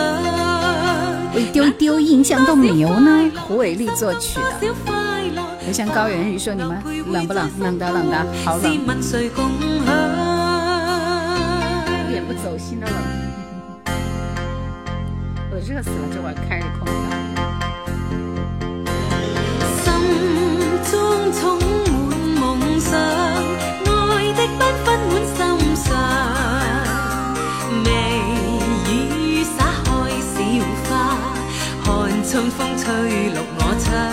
[1.36, 3.32] 一丢丢印象都没有呢？
[3.48, 4.97] 胡伟立作曲的。
[5.68, 7.52] 就像高原雨说：“你们冷不冷？
[7.60, 8.78] 冷的，冷的，好冷，一
[12.10, 12.96] 点不走心的冷。
[15.52, 16.96] 我热死了，这会儿开着空调。”
[19.84, 19.92] 心
[20.90, 21.68] 中充满
[22.40, 22.98] 梦想，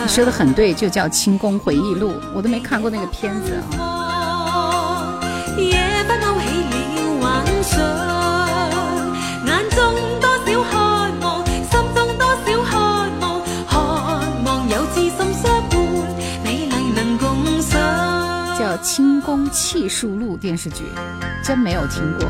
[0.02, 5.20] 你说的很对，就叫《清宫回忆录》，我都没看过那个片子啊。
[18.56, 20.84] 叫《清宫泣树录》电视剧，
[21.42, 22.28] 真没有听过。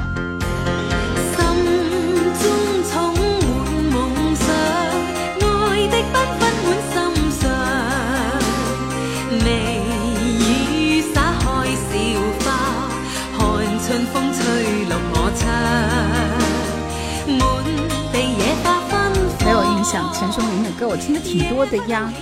[20.12, 22.12] 陈松伶的歌我听的挺多的呀，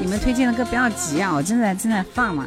[0.00, 2.46] 你们推荐的歌不要急啊，我正在正在放嘛，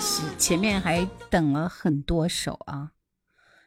[0.00, 2.90] 是前面还等了很多首啊，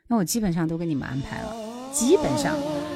[0.07, 1.53] 那我基本上都给你们安排了，
[1.91, 2.55] 基本上，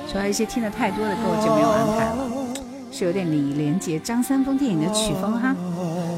[0.09, 5.55] 除了一些听的太多的歌我就没有安排了，是有点李连杰、张三丰电影的曲风哈。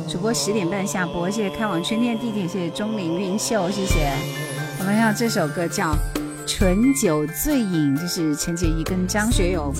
[0.07, 4.11] 主播十点半下播，谢谢开往春天的地铁，谢谢钟灵云秀，谢谢。
[4.79, 5.93] 我们要这首歌叫
[6.47, 9.71] 《醇酒醉饮》，就是陈洁仪跟张学友。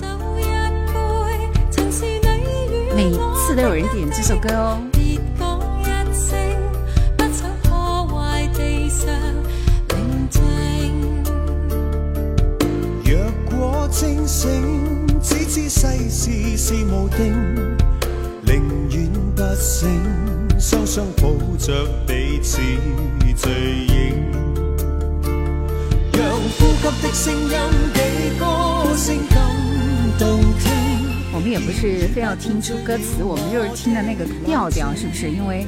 [2.94, 4.78] 每次都有人点这首歌哦。
[13.04, 13.16] 若
[13.50, 17.34] 果清醒，只知世事是无定，
[18.42, 19.88] 宁愿不醒，
[20.58, 22.60] 双双抱着彼此
[23.36, 23.50] 醉
[23.86, 24.30] 影。
[26.12, 27.50] 让呼吸的声音
[27.94, 28.44] 比歌
[28.96, 30.89] 声更动听。
[31.32, 35.30] 我们也不是非要听出歌词，我们就是听的那个调调，是不是？
[35.30, 35.64] 因为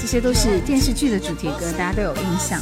[0.00, 2.60] 这些都是电视剧的主题歌，大家都有印象。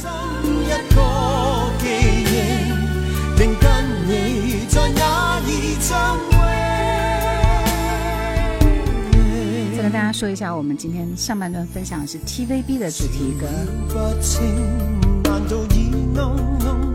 [9.75, 13.47] 再跟大家说一下，我们今天上半段分享的是 TVB 的主题歌，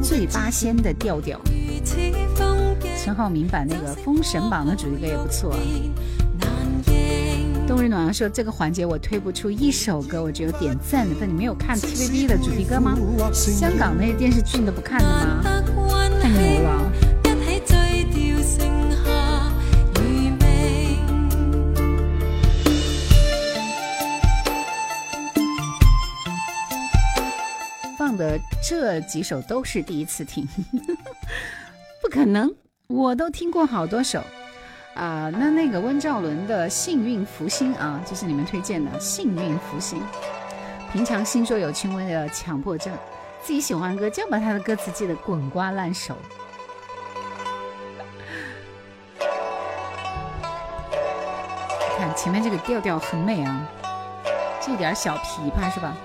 [0.03, 1.41] 醉八仙的调调。
[3.05, 5.53] 陈浩民版那个《封神榜》的主题歌也不错。
[7.67, 11.29] 冬日暖阳说这个环节我推不出一首歌，我只有点赞的份。
[11.29, 12.97] 你没有看 TVB 的主题歌吗？
[13.33, 15.43] 香港那些电视剧你都不看的吗？
[16.23, 16.93] 太牛了！
[27.99, 30.47] 放的这几首都是第一次听，
[32.01, 32.49] 不可能。
[32.89, 34.21] 我都听过好多首，
[34.95, 39.99] 啊，那那个温兆伦的《幸运福星》啊，就是你们推荐的《幸运福星》。
[40.93, 42.93] 平常心说有轻微的强迫症，
[43.43, 46.15] 自己喜欢歌就要把他的歌词记得滚瓜烂熟。
[51.97, 53.67] 看前面这个调调很美啊，
[54.61, 55.97] 这点小琵琶是吧？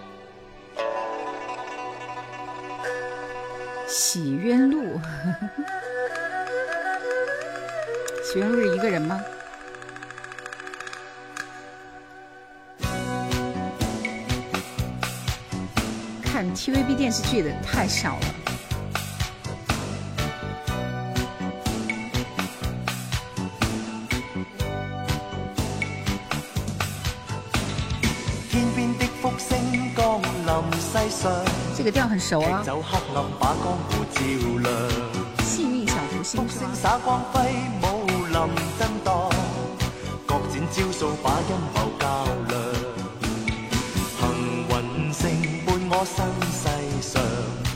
[3.87, 4.99] 洗冤录。
[8.29, 9.21] 许愿路是一个人吗？
[16.21, 18.25] 看 TVB 电视剧的太少了。
[31.75, 32.61] 这个调很熟啊。
[35.43, 36.45] 幸运小福星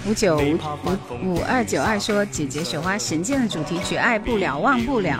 [0.05, 0.57] 五九五
[1.24, 5.20] 五二九二说：“姐姐雪花神剑的主题曲《爱不了忘不了》，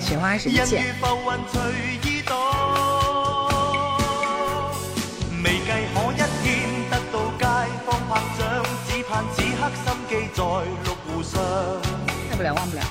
[0.00, 0.84] 雪花神剑。”
[12.44, 12.82] 了忘不了。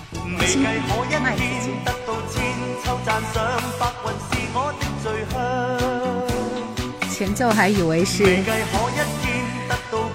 [7.11, 8.43] 前奏还以为是，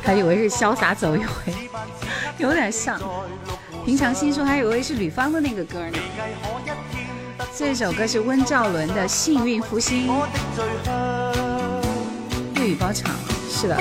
[0.05, 1.55] 还以为是潇洒走一回，
[2.36, 3.01] 有点像。
[3.86, 5.99] 平常心说还以为是吕方的那个歌呢。
[7.57, 10.09] 这首歌是温兆伦的《幸运福星》，
[12.57, 13.14] 粤语包场，
[13.51, 13.76] 是的。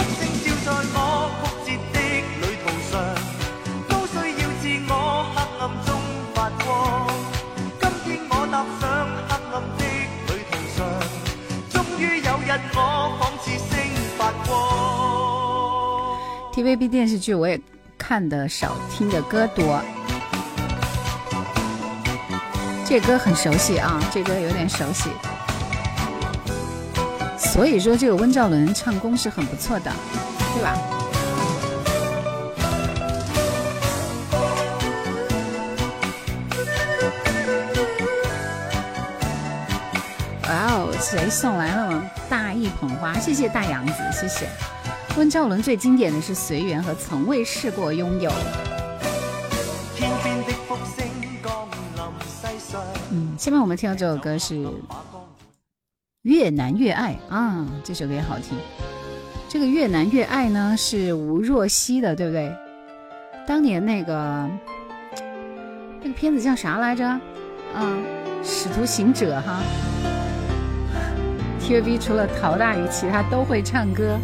[16.58, 17.62] TVB 电视剧我也
[18.00, 19.80] 看的少，听的歌多。
[22.84, 25.12] 这歌很熟悉啊，这歌有点熟悉。
[27.38, 29.94] 所以说，这个温兆伦唱功是很不错的，
[30.56, 30.76] 对吧？
[40.42, 43.14] 哇哦，谁送来了大一捧花？
[43.20, 44.50] 谢谢大杨子，谢谢。
[45.18, 48.30] 温兆伦最经典的是《随缘》和《从未试过拥有》。
[53.10, 54.64] 嗯，下面我们听到这首歌是。
[56.22, 58.56] 越难越爱啊，这首歌也好听。
[59.50, 62.54] 这个越难越爱呢，是吴若希的，对不对？
[63.48, 64.48] 当年那个
[66.02, 67.20] 那个片子叫啥来着？
[67.74, 68.04] 嗯，
[68.44, 69.62] 使徒行者哈。
[71.62, 74.20] TVB 除了陶大宇，其他都会唱歌。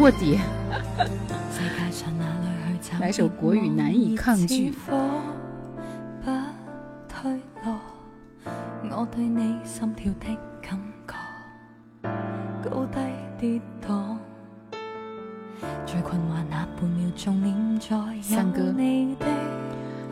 [0.00, 0.38] 卧底。
[2.98, 4.72] 来首国语难以抗拒。
[8.92, 11.14] 我对你心跳的感觉，
[12.62, 12.98] 高低
[13.38, 14.16] 跌宕，
[15.86, 19.26] 最困惑那半秒钟念在有你的。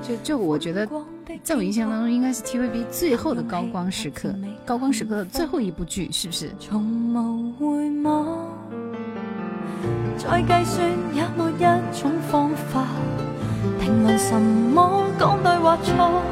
[0.03, 0.86] 就就我觉得，
[1.43, 4.34] 在我印象当中，应该是 TVB 最后的高光时刻，
[4.64, 6.51] 高光时刻的最后一部剧，是不是？
[10.31, 11.64] 再计算也没一
[11.99, 12.85] 种方法，
[13.81, 16.22] 评论什么讲对或错。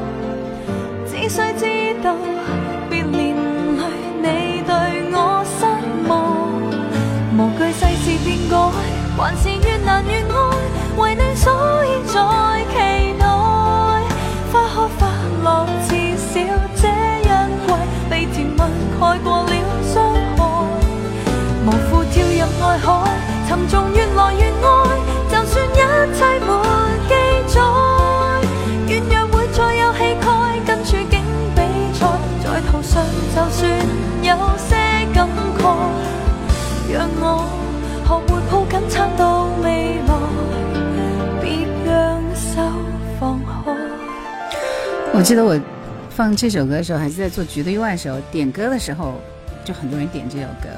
[1.07, 1.65] 只需知
[2.05, 2.15] 道，
[2.91, 3.35] 别连
[3.75, 3.83] 累
[4.21, 4.73] 你对
[5.13, 5.65] 我失
[6.09, 6.13] 望，
[7.37, 8.55] 无惧世事变改，
[9.17, 10.35] 还是越难越爱，
[10.99, 11.51] 为你所
[11.87, 12.15] 以在
[12.71, 12.75] 期
[13.19, 13.25] 待。
[14.53, 15.01] 花开花
[15.43, 16.33] 落，至少
[16.77, 16.83] 这
[17.23, 17.25] 一
[17.65, 17.69] 季
[18.11, 18.59] 被甜蜜
[19.01, 19.95] 盖过了伤
[20.37, 20.39] 害，
[21.67, 22.87] 无负跳入爱海，
[23.47, 24.67] 沉重越来越爱，
[25.31, 25.77] 就算一
[26.15, 26.49] 切没
[27.09, 27.11] 记
[27.55, 27.61] 载。
[33.35, 33.63] 就算
[34.23, 34.75] 有些
[35.15, 35.29] 感
[35.59, 35.61] 慨，
[36.91, 37.23] 让我
[38.07, 39.23] 学会抱紧撑到
[39.63, 40.11] 未来，
[41.41, 41.45] 别
[41.85, 42.43] 让手
[43.21, 43.71] 放开。
[45.13, 45.61] 我记得我
[46.11, 49.21] 放这首歌的时候，还是在做绝对意外的时候，点歌的时候，
[49.65, 50.69] 就很多人点这首歌。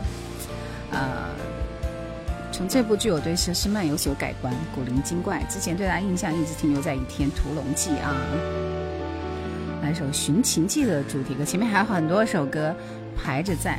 [2.58, 5.42] 呃，从这部剧，我对佘诗曼有所改观，古灵精怪。
[5.48, 8.14] 之前对他印象一直停留在《倚天屠龙记》啊。
[9.82, 12.74] 来首《寻秦记》的主题歌，前面还有很多首歌
[13.16, 13.78] 排着在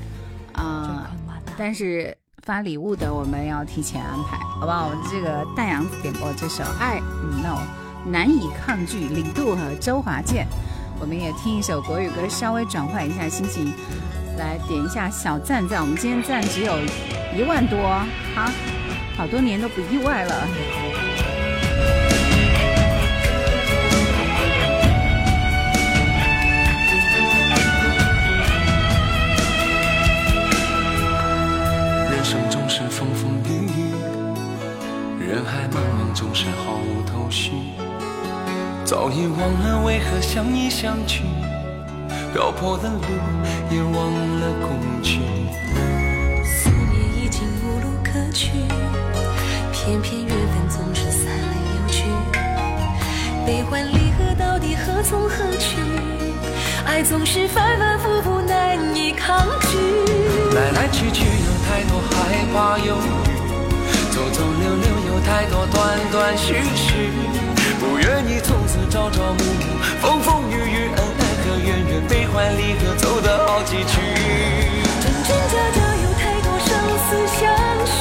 [0.53, 1.11] 啊，
[1.57, 4.88] 但是发礼物的我们要提前安排，好不好？
[4.88, 6.99] 我们这个大杨子点播这首《爱
[7.43, 7.59] No
[8.09, 10.47] 难以抗拒》，李杜和周华健，
[11.01, 13.73] 我们也听一首国语歌，稍微转换一下心情，
[14.40, 16.80] 来点一下小赞，赞我们今天赞只有
[17.38, 17.78] 一万多，
[18.34, 18.50] 好，
[19.18, 20.48] 好多年都不意外了。
[32.10, 33.68] 人生总是风风雨
[35.20, 37.52] 雨，人海茫茫总是毫无头绪，
[38.86, 41.24] 早已忘了为何相依相聚，
[42.34, 43.01] 漂泊的路
[43.71, 43.93] 也忘
[44.39, 45.19] 了恐惧。
[46.45, 48.51] 思念已经无路可去，
[49.71, 52.03] 偏偏缘分总是散来又聚，
[53.45, 55.77] 悲欢离合到底何从何去？
[56.86, 59.77] 爱总是反反复复难以抗拒，
[60.55, 63.09] 来来去去有太多害怕犹豫，
[64.11, 65.19] 走走留留有。
[65.30, 67.11] 太多断断续续，
[67.80, 70.89] 不愿意从此朝朝暮暮，风风雨雨，
[72.08, 73.86] 悲欢离合，走得好崎岖。
[75.02, 76.68] 真真假假有太多生
[77.06, 77.41] 死相
[77.86, 77.97] 许，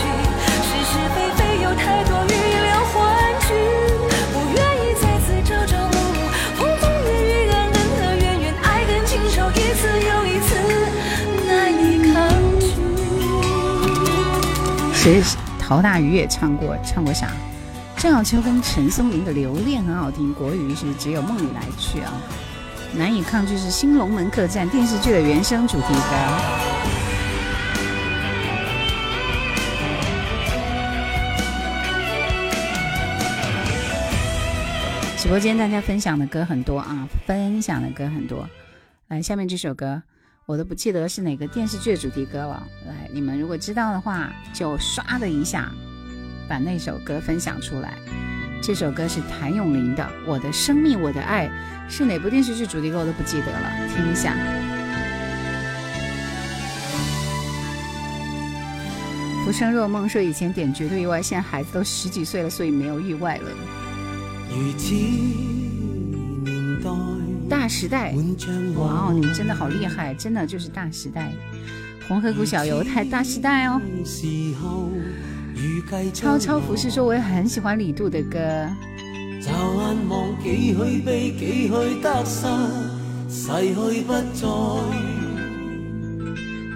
[0.63, 2.97] 是是非非有太多预料幻
[3.41, 3.49] 局，
[4.33, 6.19] 不愿意再次朝朝暮暮，
[6.57, 10.49] 风风雨雨，恩恩和怨怨，爱恨情仇，一次又一次
[11.47, 12.17] 难以抗
[12.61, 12.67] 拒。
[14.95, 15.23] 谁？
[15.59, 17.29] 陶大宇也唱过，唱过啥？
[17.97, 22.13] 郑少秋跟陈松伶的《留恋》很好听，国语是《只有梦里来去》啊。
[22.97, 25.99] 难以抗拒是《新龙门客栈》电视剧的原声主题歌。
[35.17, 38.49] 直播间大家分享的歌很多啊，分享的歌很多。
[39.09, 40.03] 来，下面这首歌。
[40.47, 42.67] 我都不记得是哪个电视剧的主题歌了。
[42.87, 45.71] 来，你们如果知道的话，就刷的一下，
[46.49, 47.99] 把那首歌分享出来。
[48.61, 51.47] 这首歌是谭咏麟的《我的生命我的爱》，
[51.91, 53.71] 是哪部电视剧主题歌我都不记得了。
[53.89, 54.35] 听一下。
[59.45, 63.45] 浮生若梦说以前点绝对意外，现在孩子都十几岁了，所以没有意外了。
[67.49, 68.13] 大时代，
[68.77, 71.33] 哇哦，你们真的好厉害，真的就是大时代。
[72.07, 73.81] 红河谷小犹太大时代哦。
[76.13, 78.39] 超超服饰说我也很喜欢李杜的歌。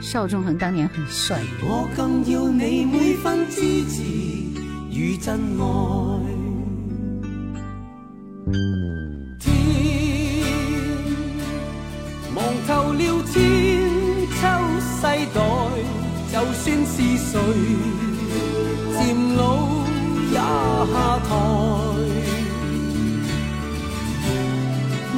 [0.00, 1.40] 邵仲衡当年很帅。
[1.62, 4.02] 我更要你每分支持
[4.90, 5.62] 与真爱。
[9.38, 9.54] 天
[12.34, 13.40] 望透了千
[14.28, 14.40] 秋
[14.80, 15.02] 世
[15.32, 15.40] 代，
[16.32, 17.38] 就算是谁
[19.02, 19.40] 渐老
[20.30, 20.94] 也下
[21.28, 21.30] 台。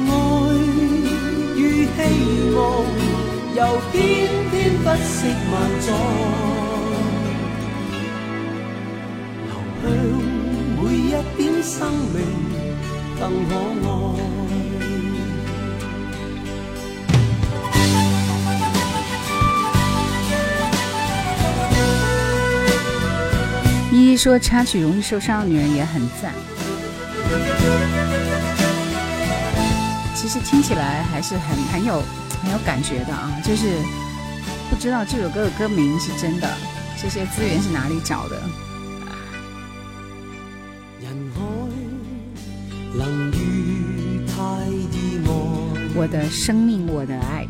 [0.05, 0.09] 爱
[1.55, 1.97] 与希
[2.55, 2.59] 望，
[3.55, 3.59] 又
[3.91, 3.93] 偏。
[4.85, 5.17] 不惜
[5.51, 5.87] 万载，
[9.81, 9.89] 流向
[10.77, 11.73] 每一点生
[12.13, 12.15] 命
[13.19, 13.51] 更可
[13.89, 14.44] 爱。
[24.05, 26.31] 依依说插曲容易受伤的女人也很赞，
[30.13, 32.03] 其实听起来还是很很有
[32.43, 33.79] 很有感觉的啊，就是。
[34.67, 36.49] 不知道这首歌的歌名是真的，
[37.01, 38.41] 这些资源是哪里找的？
[45.95, 47.47] 我的生命，我的爱，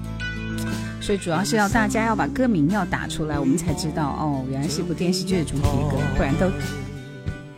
[1.06, 6.50] 所以主要是要大家要把歌名要打出来，我们才知道哦，原来是一部电视剧的主题歌，不然都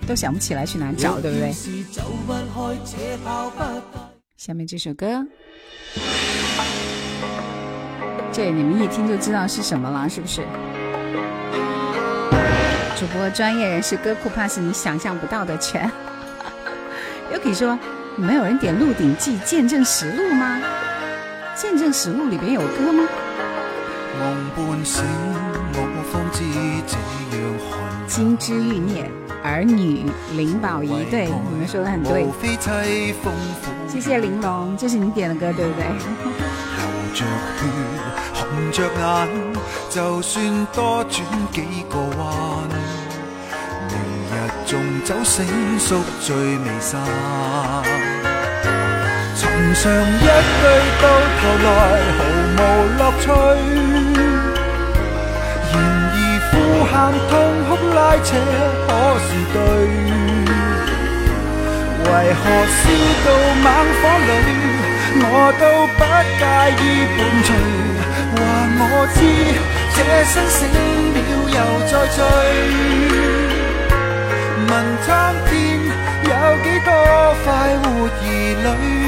[0.06, 1.54] 都想不起来去哪找，对不对？
[4.36, 5.26] 下面这首歌。
[8.34, 10.41] 这，你们一听就知道是什么了，是不是？
[13.00, 15.89] 主播专业人士歌库，怕是你想象不到的全。
[17.32, 17.80] 又可以说，
[18.18, 20.60] 没有人点《鹿鼎记》《见证实录》吗？
[21.62, 23.08] 《见证实录》里边有歌吗？
[28.07, 29.09] 金枝欲孽，
[29.43, 30.05] 儿女
[30.36, 32.26] 林宝仪，对，你们说的很对。
[33.88, 35.86] 谢谢玲珑，这是你点的歌，对不对？
[38.34, 39.28] 红着眼，
[39.89, 42.68] 就算多转几个弯，
[43.89, 43.95] 明
[44.30, 44.34] 日
[44.65, 45.45] 纵酒醒
[45.80, 46.99] 宿醉未散。
[49.36, 50.65] 寻常一对
[51.01, 51.05] 到
[51.38, 51.68] 头来
[52.18, 52.20] 毫
[52.57, 52.59] 无
[52.97, 53.87] 乐趣，然
[56.86, 57.32] 喊痛
[57.67, 58.28] 哭拉扯
[58.88, 59.57] 可是对？
[62.09, 62.82] 为何烧
[63.25, 63.28] 到
[63.63, 63.65] 猛
[63.99, 64.32] 火里，
[65.19, 65.25] 我
[65.59, 65.63] 都
[65.97, 65.99] 不
[66.38, 66.41] 介
[66.80, 66.82] 意
[67.17, 67.49] 伴随？
[68.34, 68.38] 话
[68.80, 68.82] 我
[69.13, 69.17] 知，
[69.93, 70.78] 这生死了
[71.55, 71.57] 又
[71.88, 72.17] 再聚。
[74.69, 74.71] 问
[75.05, 75.07] 苍
[75.49, 75.51] 天
[76.23, 76.32] 有
[76.63, 76.88] 几多
[77.43, 77.45] 快
[77.84, 78.21] 活儿
[78.63, 79.07] 女？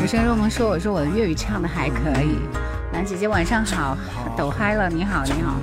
[0.00, 2.38] 浮生若梦说：“我说我的粤语唱的还可以。”
[2.92, 3.96] 兰姐姐晚上好，
[4.36, 5.56] 抖嗨了，你好你好。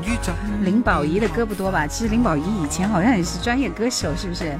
[0.64, 1.86] 林宝仪的歌不多吧？
[1.86, 4.58] 其实林宝仪以前好像也是专业歌手，是不是？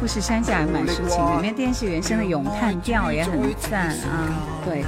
[0.00, 4.28] 富士山下蛮抒情，里面电视原声的咏叹调也很赞啊。
[4.64, 4.84] 对。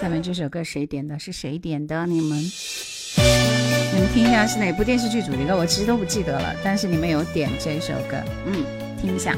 [0.00, 1.18] 下面这首歌谁点的？
[1.18, 2.06] 是谁点的？
[2.06, 5.56] 你们，你们听一下是哪部电视剧主题歌？
[5.56, 8.64] 我其实都不记得了，但是你们有点这首歌，嗯，
[9.02, 9.34] 听一下。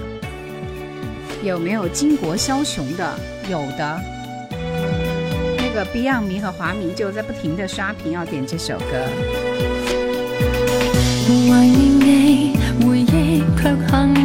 [1.43, 3.19] 有没有巾帼枭雄的？
[3.51, 4.01] 有的。
[5.57, 9.09] 那个 Beyond 迷和华迷就在不停的刷屏，要点这首歌。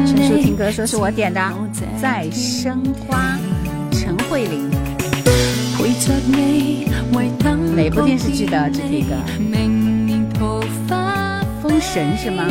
[0.06, 1.42] 陈淑听歌说是我点的，
[2.02, 3.40] 再生花，
[3.90, 4.70] 陈慧琳。
[7.76, 9.16] 哪部电视剧的主题歌？
[11.62, 12.46] 封神是吗？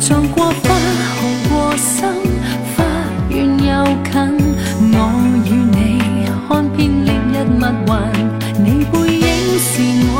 [0.00, 0.52] 撞过花，
[1.20, 2.08] 红过心，
[2.76, 2.84] 花
[3.28, 3.36] 近，
[4.92, 4.96] 我
[5.44, 5.76] 与你
[6.48, 7.90] 看遍烈日密云，
[8.64, 9.26] 你背影
[9.58, 9.64] 是
[10.14, 10.16] 我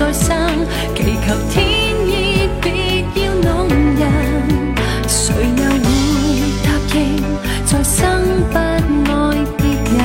[0.00, 0.34] 再生
[0.96, 1.62] 祈求天
[2.08, 4.02] 意别要弄人
[5.06, 5.86] 谁又会
[6.64, 6.98] 答应
[7.66, 8.00] 再生
[8.50, 8.58] 不爱
[9.58, 10.00] 别人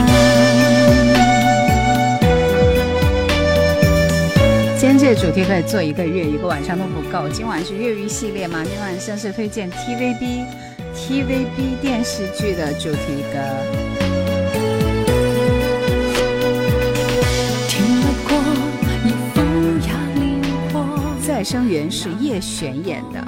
[4.77, 10.45] 今天这主题可以做一个月一个晚上都不够今晚是越狱系列吗今晚甚是推荐 tvb
[10.93, 14.14] tvb 电视剧的主题歌
[21.45, 23.23] 生缘是叶璇演的。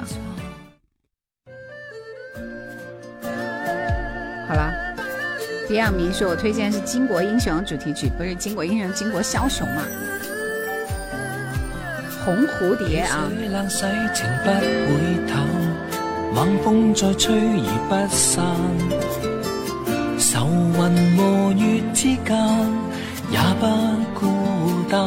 [4.48, 4.72] 好了，
[5.68, 9.82] 第二名是我推荐是《巾帼英雄》主题曲，不是《巾帼英雄》，巾帼枭雄嘛？
[12.24, 13.30] 红蝴蝶啊！
[16.34, 18.44] 猛风再吹而不散，
[20.18, 22.28] 愁云和月之间
[23.30, 23.64] 也不
[24.14, 24.20] 孤
[24.90, 24.98] 单。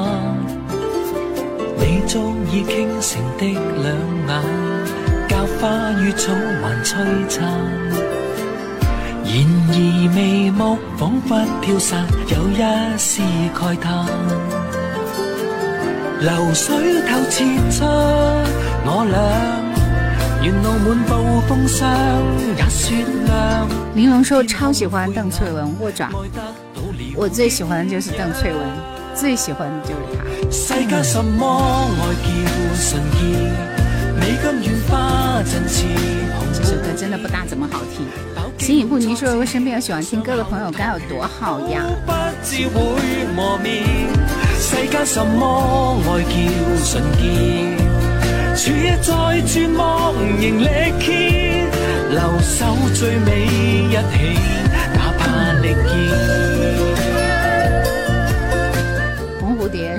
[2.53, 3.45] 你足以倾城的
[3.81, 3.87] 两
[4.27, 4.29] 眼，
[5.29, 6.95] 教花与草还璀
[7.29, 7.39] 璨。
[9.23, 9.31] 然
[9.69, 9.73] 而
[10.13, 11.29] 眉目仿佛
[11.61, 13.21] 飘散，有一丝
[13.55, 14.05] 慨叹。
[16.19, 17.85] 流水透切出
[18.83, 19.15] 我俩。
[20.43, 21.11] 沿路满暴
[21.47, 21.87] 风霜
[22.57, 26.09] 也雪亮玲珑说超喜欢邓萃雯握爪，
[27.15, 28.59] 我最喜欢的就是邓萃雯，
[29.13, 29.93] 最喜欢的就
[30.51, 30.57] 她。
[36.53, 38.05] 这首歌真的不大怎么好听。
[38.59, 41.85] 形影不离说我身边有喜欢听歌的朋友该有多好呀。
[48.53, 50.67] 处一再绝望仍力
[50.99, 51.65] 竭，
[52.09, 53.95] 留守最美一起，
[54.93, 55.21] 哪怕。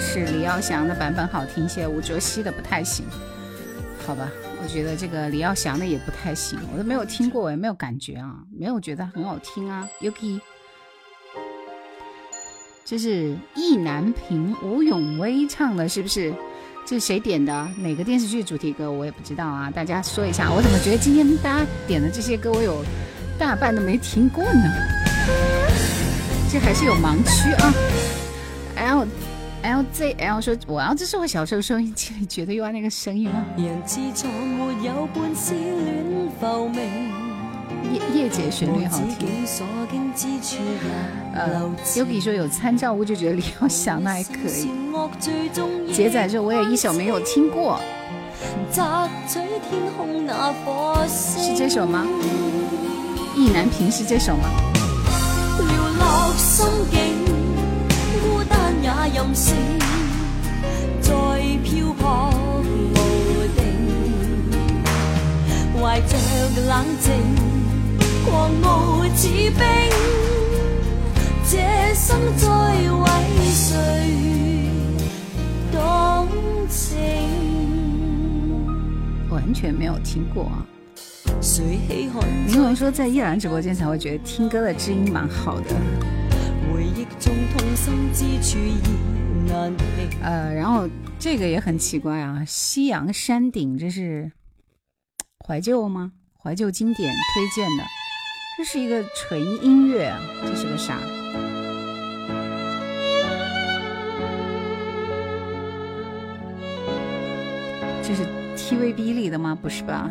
[0.04, 3.06] 是李耀祥的版本好听些，吴卓羲的不太行。
[4.04, 4.28] 好吧，
[4.60, 9.88] 我觉得这个李耀祥的也不太行，我都没有听过，我也没有感觉啊，没有觉得很好听啊。
[10.00, 10.40] Yuki，
[12.84, 16.34] 这是意难平吴永威唱的，是不是？
[16.84, 17.68] 这是谁点的？
[17.78, 18.90] 哪个电视剧主题歌？
[18.90, 19.70] 我也不知道啊！
[19.70, 20.50] 大家说一下。
[20.52, 22.84] 我怎么觉得今天大家点的这些歌，我有
[23.38, 24.64] 大半都没听过呢？
[26.50, 27.72] 这还是有盲区啊
[28.74, 29.08] ！L L
[29.92, 33.44] Z L 说：“我要这是我小时候收音机里觉得有那个声音吗？”
[37.92, 39.46] 夜夜姐旋律好听。
[41.34, 44.68] 呃，Yuki 说有参照物就觉得李耀祥那还可以。
[45.92, 47.78] 杰仔说我也一首没有听过。
[51.08, 52.04] 是这首吗？
[53.36, 54.48] 意难平是这首吗？
[65.82, 66.16] 怀着
[66.68, 67.12] 冷静。
[68.24, 69.60] 狂傲似冰，
[71.44, 71.58] 这
[71.94, 73.06] 生再为
[73.50, 73.68] 谁
[75.72, 76.28] 动
[76.68, 76.96] 情？
[79.28, 80.64] 完全没有听过啊！
[82.46, 85.74] 明龙说在叶兰直播间才会觉得听歌的知音蛮好的。
[90.22, 90.88] 呃，然后
[91.18, 94.30] 这个也很奇怪啊，夕阳山顶，这是
[95.46, 96.12] 怀旧吗？
[96.38, 97.84] 怀旧经典推荐的。
[98.58, 100.98] 这是一个纯音乐，这是个啥？
[108.02, 108.24] 这是
[108.56, 109.56] TVB 里的吗？
[109.60, 110.10] 不是吧？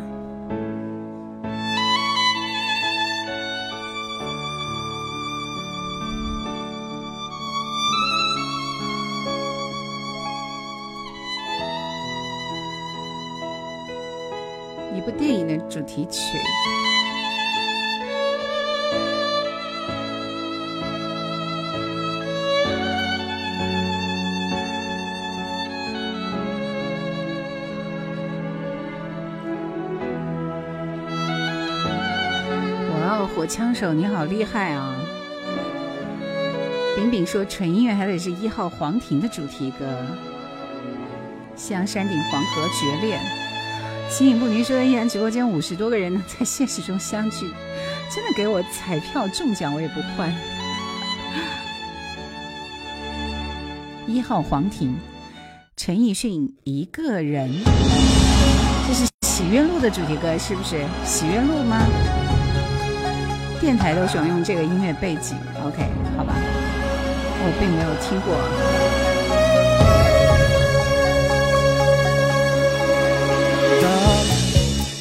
[15.72, 16.20] 主题曲。
[33.00, 34.94] 哇火枪手，你好厉害啊！
[36.94, 39.86] 饼饼说纯音乐还得是一号黄庭的主题歌，
[41.56, 43.16] 《像山顶黄河决裂》。
[44.12, 47.50] 形影不离说依然直播间五十多个人能在现实中相聚，
[48.14, 50.30] 真的给我彩票中奖我也不换。
[54.06, 54.94] 一号黄婷，
[55.78, 57.50] 陈奕迅一个人，
[58.86, 60.76] 这是《喜悦路》的主题歌是不是？
[61.06, 61.78] 《喜悦路》吗？
[63.62, 65.86] 电台都喜欢用这个音乐背景，OK，
[66.18, 68.81] 好吧，我并没有听过。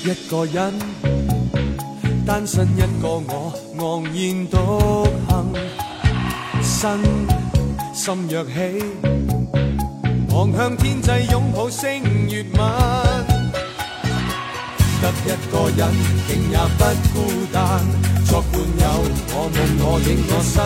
[0.03, 0.73] 一个人，
[2.25, 4.57] 单身一个我，昂然独
[5.29, 5.53] 行，
[6.63, 6.99] 身
[7.93, 8.83] 心若起，
[10.29, 12.59] 望向天际拥抱星月吻。
[15.01, 15.93] 得一个人，
[16.27, 16.83] 竟也不
[17.13, 17.15] 孤
[17.53, 17.61] 单。
[18.25, 18.83] 作伴有，
[19.33, 20.57] 我梦我影我身。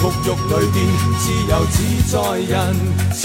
[0.00, 0.76] 沐浴里边，
[1.20, 1.76] 自由自
[2.10, 2.54] 在人。
[3.12, 3.22] 前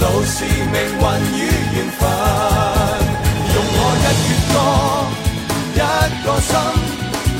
[0.00, 0.34] 路是
[0.72, 1.02] 命运
[1.38, 1.40] 与
[1.76, 2.71] 缘分。
[4.12, 5.78] 用我一阙歌，一
[6.24, 6.52] 个心，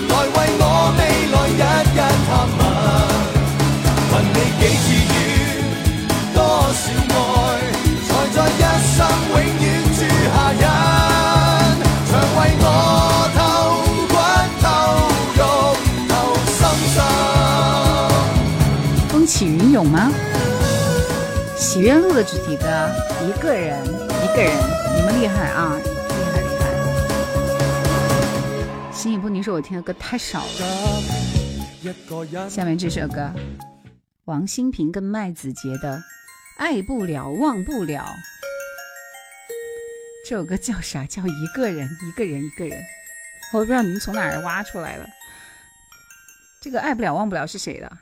[0.08, 0.62] 来为我
[0.96, 1.00] 未
[1.32, 1.62] 来日
[1.92, 2.60] 日探问。
[4.12, 5.16] 问你几次雨，
[6.34, 6.36] 多
[6.72, 7.60] 少爱，
[8.08, 8.60] 才在一
[8.94, 8.98] 生
[9.30, 9.64] 永远
[9.94, 9.98] 住
[10.32, 10.64] 下人。
[12.10, 12.66] 常为我。
[19.24, 20.10] 起云涌吗？
[21.56, 22.66] 喜悦路的主题歌，
[23.24, 24.52] 一个人，一个人，
[24.94, 25.78] 你们厉害啊，
[29.42, 31.02] 心已不宁说我听的歌太少了。
[32.48, 33.28] 下面这首歌，
[34.26, 35.98] 王心平跟麦子杰的
[36.58, 38.04] 《爱不了忘不了》，
[40.28, 41.04] 这首歌叫啥？
[41.04, 42.80] 叫一个人，一个人，一个人。
[43.52, 45.10] 我不知道你们从哪儿挖出来的。
[46.60, 47.98] 这个《爱不了忘不了》是谁的？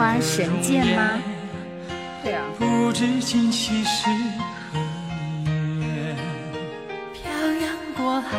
[0.00, 1.20] 花神剑吗？
[2.24, 2.42] 对啊。
[2.58, 4.08] 不知今夕是
[4.72, 4.78] 何
[5.78, 6.16] 年。
[7.12, 7.30] 漂
[7.60, 8.38] 洋过海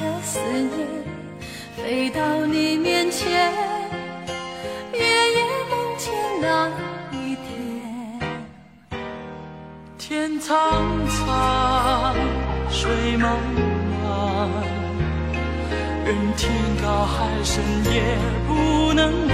[0.00, 0.88] 的思念，
[1.76, 3.52] 飞到你面前，
[4.94, 6.70] 夜夜梦见那
[7.12, 7.46] 一天。
[9.98, 10.56] 天苍
[11.10, 12.16] 苍，
[12.70, 13.36] 水茫
[14.02, 14.48] 茫，
[16.06, 16.50] 任天
[16.82, 18.16] 高海深也
[18.48, 19.28] 不能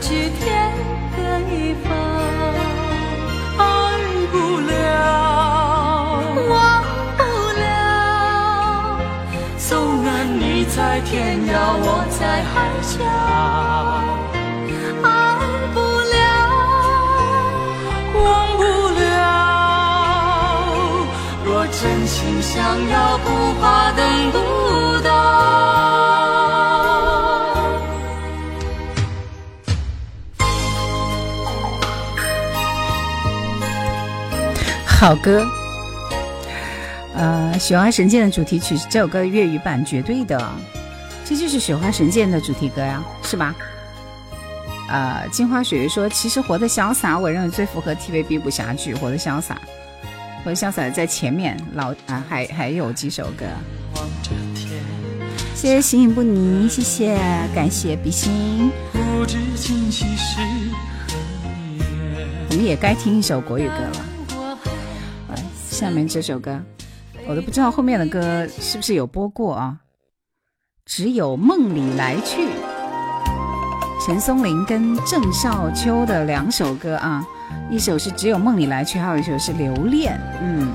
[0.00, 0.08] 挡。
[0.08, 0.72] 天
[1.14, 1.18] 各
[1.52, 1.88] 一方，
[3.58, 3.62] 爱
[4.32, 4.70] 不了，
[6.48, 6.58] 忘
[7.16, 7.22] 不
[7.60, 7.62] 了。
[9.58, 9.68] 纵
[10.04, 11.50] 然你在天涯，
[11.82, 12.20] 我在
[12.50, 12.92] 海角，
[15.06, 15.08] 爱
[15.74, 15.78] 不
[16.14, 16.18] 了，
[18.24, 18.24] 忘
[18.56, 18.60] 不
[18.98, 19.04] 了。
[21.44, 22.56] 若真心相
[22.88, 23.26] 要，不
[23.60, 24.00] 怕等
[24.32, 24.38] 不
[35.00, 35.48] 好歌，
[37.14, 40.38] 呃，《雪花神剑》的主题曲这首歌的粤语版绝对的，
[41.24, 43.54] 这就是《雪花神剑》的主题歌呀，是吧？
[44.90, 49.54] 呃，镜花雪月说，其实《活得潇洒》我认为最符合 TVB 武侠剧，《活得潇洒》，
[50.44, 53.46] 《活得潇洒》在前面，老啊还还有几首歌。
[55.54, 57.18] 谢谢形影不离，谢谢，
[57.54, 58.70] 感谢比心。
[62.50, 64.09] 我们也该听一首国语歌了。
[65.80, 66.60] 下面这首歌，
[67.26, 69.78] 我都不知道后面的歌是不是有播过啊？
[70.84, 72.50] 只有梦里来去，
[74.04, 77.26] 陈松伶跟郑少秋的两首歌啊，
[77.70, 80.20] 一首是只有梦里来去，还有一首是留恋。
[80.42, 80.70] 嗯，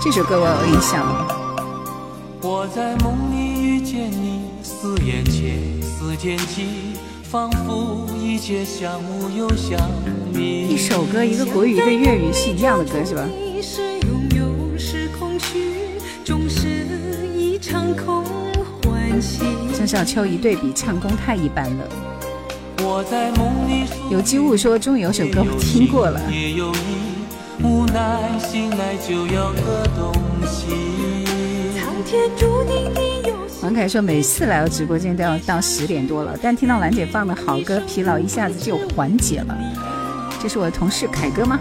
[0.00, 1.36] 这首歌我有印象。
[2.40, 3.17] 我在梦
[6.18, 6.66] 似剑起，
[7.22, 9.78] 仿佛一切像无又像
[10.34, 10.66] 迷。
[10.66, 13.24] 一首歌，一个国语，一个粤语，是一样的歌，是吧？
[19.76, 21.88] 郑少秋一对比，唱功太一般了。
[24.10, 26.20] 有机物说，终于有首歌我听过了。
[27.62, 29.28] 无奈醒来就。
[33.60, 39.54] 王凯说：“每次来到直播间都要到十点多了，但听到兰姐放的好歌，疲劳一下子就缓解了。
[40.40, 41.58] 这是我的同事凯哥吗？”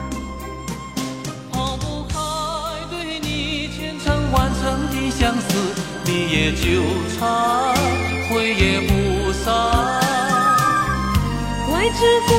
[11.69, 12.37] 怪只怪。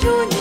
[0.00, 0.33] 只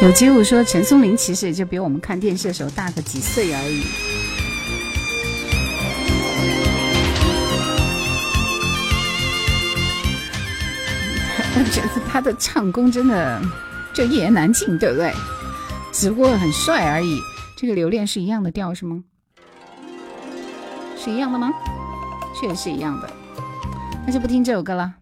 [0.00, 3.82] 有机会说陈松伶其实也就比我们看电视的时候大个几岁而已。
[11.58, 13.42] 我觉得他的唱功真的
[13.92, 15.12] 就一言难尽，对不对？
[15.92, 17.20] 只不过很帅而已。
[17.56, 19.02] 这个留恋是一样的调是吗？
[20.96, 21.52] 是一样的吗？
[22.40, 23.10] 确实是一样的。
[24.06, 24.94] 那就不听这首歌了。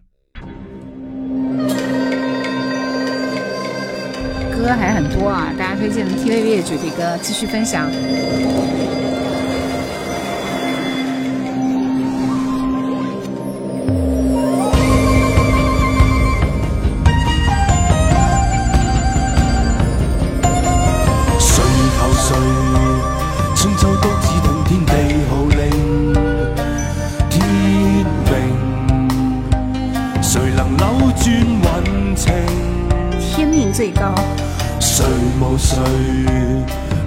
[4.57, 7.89] 歌还很多啊，大家推荐的 TVB 主题歌继续分享。
[21.39, 22.35] 谁求谁？
[23.55, 24.91] 春秋刀子等天地
[25.29, 25.59] 号令，
[27.29, 27.35] 天
[28.25, 28.35] 命，
[30.21, 30.83] 谁能扭
[31.15, 32.33] 转运程？
[33.19, 34.15] 天命最高。
[35.49, 35.77] 无谁，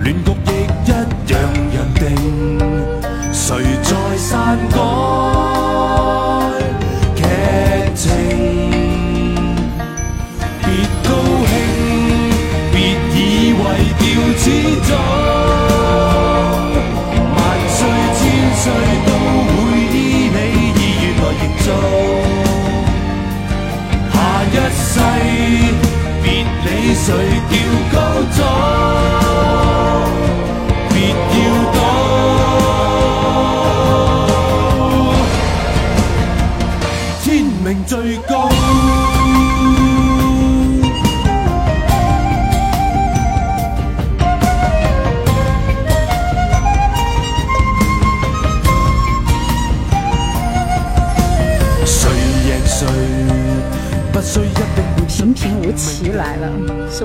[0.00, 0.49] 乱局。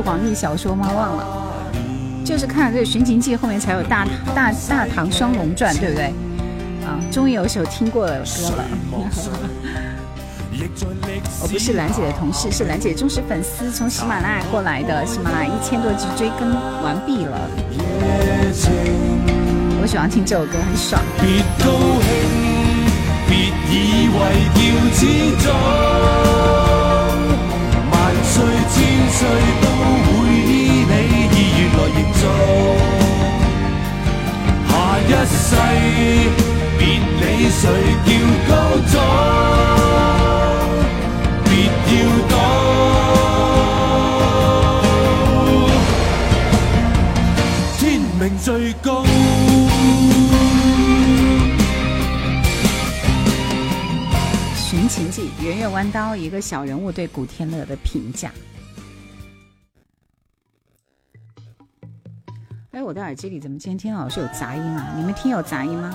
[0.05, 0.87] 黄历小说吗？
[0.95, 1.25] 忘了，
[2.23, 6.13] 就是看了这个《寻秦记》，后面才有《大大大唐双龙传》，对不对？
[6.85, 8.25] 啊，终于有首听过的歌
[8.55, 8.63] 了。
[8.91, 9.09] 我
[11.51, 15.03] 不是兰姐的同事，是兰姐忠实粉丝，从喜马拉雅过来的。
[15.07, 16.53] 喜马拉雅一千多集追更
[16.83, 17.49] 完毕了。
[19.81, 21.01] 我喜欢听这首歌，很爽。
[21.19, 21.65] 别高
[22.05, 22.07] 兴，
[23.27, 23.75] 别以
[24.13, 24.17] 为
[24.53, 24.61] 叫
[25.51, 25.53] 万
[35.47, 35.53] 世
[36.79, 37.61] 别理谁
[38.03, 38.09] 叫
[38.49, 38.51] 高
[38.91, 38.93] 座，
[41.43, 41.49] 别
[41.91, 41.93] 要
[42.27, 42.33] 躲。
[47.77, 47.79] 天
[48.19, 49.05] 命最高。
[54.57, 58.31] 寻秦记，圆月弯刀，一个小人物对古天乐的评价。
[62.85, 64.93] 我的耳机里怎么今天听老是有杂音啊？
[64.95, 65.91] 你们听有杂音吗？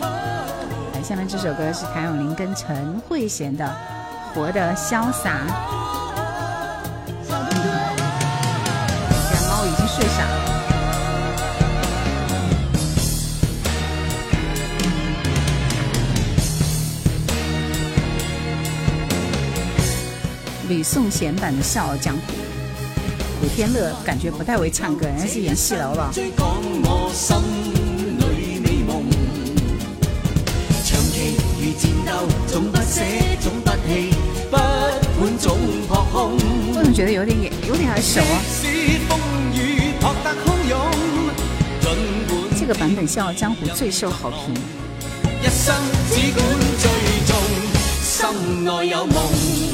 [0.00, 3.64] 来，下面这首歌是谭咏麟跟陈慧娴的
[4.34, 5.42] 《活得潇洒》。
[9.30, 10.50] 家猫已经睡傻了。
[20.68, 22.20] 吕颂贤版的《笑傲江湖》。
[23.54, 26.10] 古天乐感觉不太会唱歌，人家是演戏的，好不好？
[36.66, 38.42] 我怎么觉得有点眼，有点耳熟啊？
[42.58, 44.52] 这个版本《笑傲江湖》最受好评。
[45.44, 45.52] 人
[49.06, 49.73] 能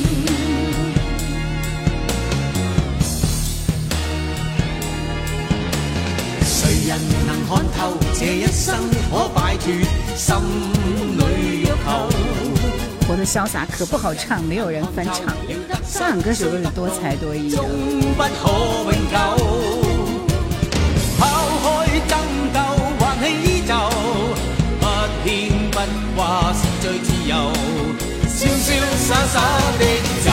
[7.50, 8.76] 看透这一生
[9.10, 9.72] 可摆脱
[10.14, 10.36] 心
[11.18, 11.72] 里欲求。
[13.08, 15.16] 活得潇洒可不好唱，没有人翻唱。
[15.84, 17.60] 香港歌手都是多才多艺的。
[17.60, 18.52] 不可
[18.84, 19.18] 永久，
[21.18, 21.26] 抛
[21.64, 22.16] 开争
[22.54, 22.60] 斗，
[23.00, 23.74] 还起依旧，
[24.78, 24.86] 不
[25.24, 25.76] 牵不
[26.14, 27.34] 挂是最自由，
[28.28, 29.40] 潇潇洒洒
[29.76, 29.84] 的
[30.24, 30.30] 走，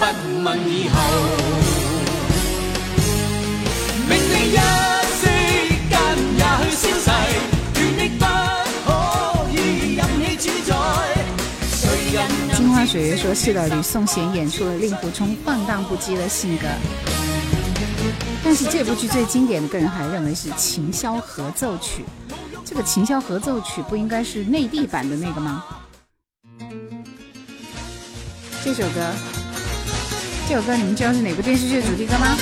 [0.00, 0.02] 不
[0.42, 1.43] 问以后。
[12.94, 16.68] 水月说：“是的，吕颂贤演出了令狐冲放荡不羁的性格。
[18.44, 22.04] 但是这部剧最经典的，个人还认为是《琴箫合奏曲》。
[22.64, 25.64] 这个《琴箫合奏曲》不应该是内地版的那个吗？
[28.64, 29.10] 这首歌
[30.48, 32.36] 这首歌你们知道是哪部电视剧的主题歌吗？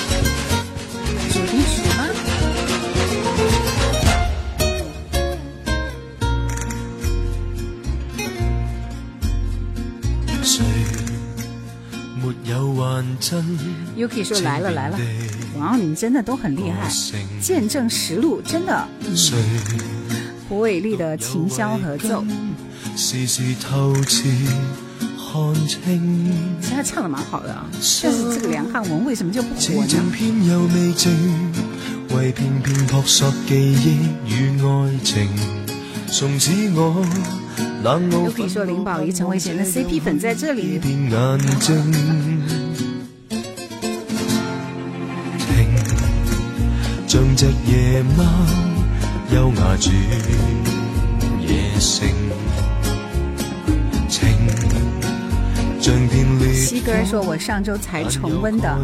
[1.33, 2.09] 主题曲吗？
[13.97, 14.99] ？Yuki 说来了来了，
[15.59, 16.89] 哇，你们真的都很厉害，
[17.41, 18.89] 见证实录真的。
[20.49, 22.25] 胡伟立的琴箫合奏。
[22.97, 24.29] 时时透彻
[25.17, 25.79] 看清。
[26.61, 27.65] 其实他唱的蛮好的啊，
[28.03, 29.89] 但是这个梁汉文为什么就不火呢？
[32.15, 35.27] 为偏偏扑朔记忆与爱情，
[36.07, 37.03] 从此我
[37.83, 38.25] 冷傲。
[38.27, 40.79] 又可以说林保怡、陈慧娴的 CP 粉在这里。
[47.23, 48.25] 像只夜猫，
[49.33, 49.93] 优雅住
[51.41, 52.09] 夜城。
[56.53, 58.77] 西哥说：“我上周才重温的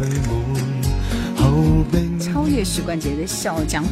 [2.23, 3.89] 《超越时光节的笑傲江湖》。”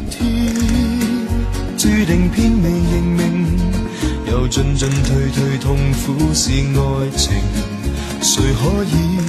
[1.77, 3.47] 注定偏未认命，
[4.31, 7.33] 又进进退退，痛苦是爱情。
[8.21, 9.19] 谁可以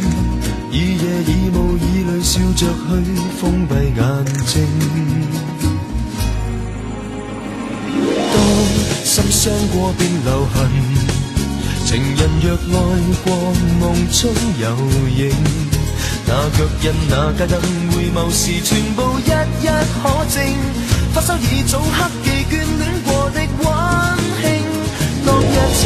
[0.70, 2.66] 以夜以雾以泪笑着去
[3.40, 4.03] 封闭眼
[4.47, 4.55] 睛？
[8.32, 8.36] 当
[9.05, 10.57] 心伤过便留痕。
[11.86, 12.78] 情人若爱
[13.24, 13.27] 过，
[13.81, 14.31] 梦中
[14.61, 14.65] 有
[15.16, 15.32] 影，
[16.27, 17.59] 那脚印、那街灯，
[17.93, 19.31] 回眸时全部一
[19.65, 19.66] 一
[20.03, 20.36] 可证。
[21.15, 23.65] 发梢已早刻记眷恋过的温
[24.43, 24.45] 馨，
[25.24, 25.81] 当一切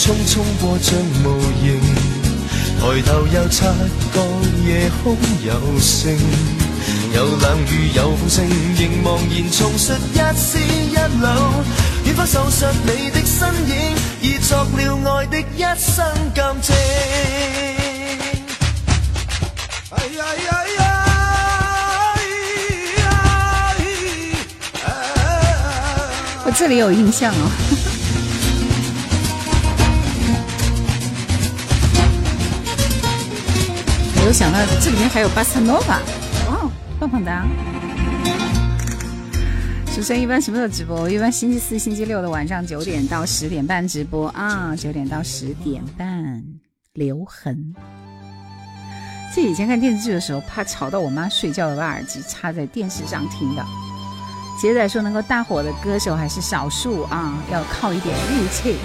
[0.00, 0.30] 匆匆
[0.60, 1.26] 过像无
[1.62, 1.68] 形，
[2.80, 3.66] 抬头又察
[4.14, 4.20] 觉
[4.64, 6.16] 夜空有星，
[7.14, 11.26] 有冷雨有风声，仍茫然重述一丝一缕，
[12.06, 13.94] 远方受伤你的身影。
[14.22, 16.02] 已作了爱的一生
[16.34, 16.74] 感情。
[19.90, 20.84] 哎呀呀呀！
[26.46, 27.69] 我这里有印象哦。
[34.30, 36.00] 有想到这里面还有巴塞诺瓦，
[36.48, 36.70] 哇，
[37.00, 37.44] 棒棒哒！
[39.92, 41.00] 主持人一般什么时候直播？
[41.00, 46.40] 我一般星期四、星期六的晚上九点到十点半直播啊，九点到十点半。
[46.92, 47.74] 留痕。
[49.34, 53.66] 这以前看电视剧的时候，怕吵到我妈睡觉，把耳机插在电视上听的。
[54.62, 58.76] 杰仔说，能够大火的歌手还是少数啊，要靠一点运气。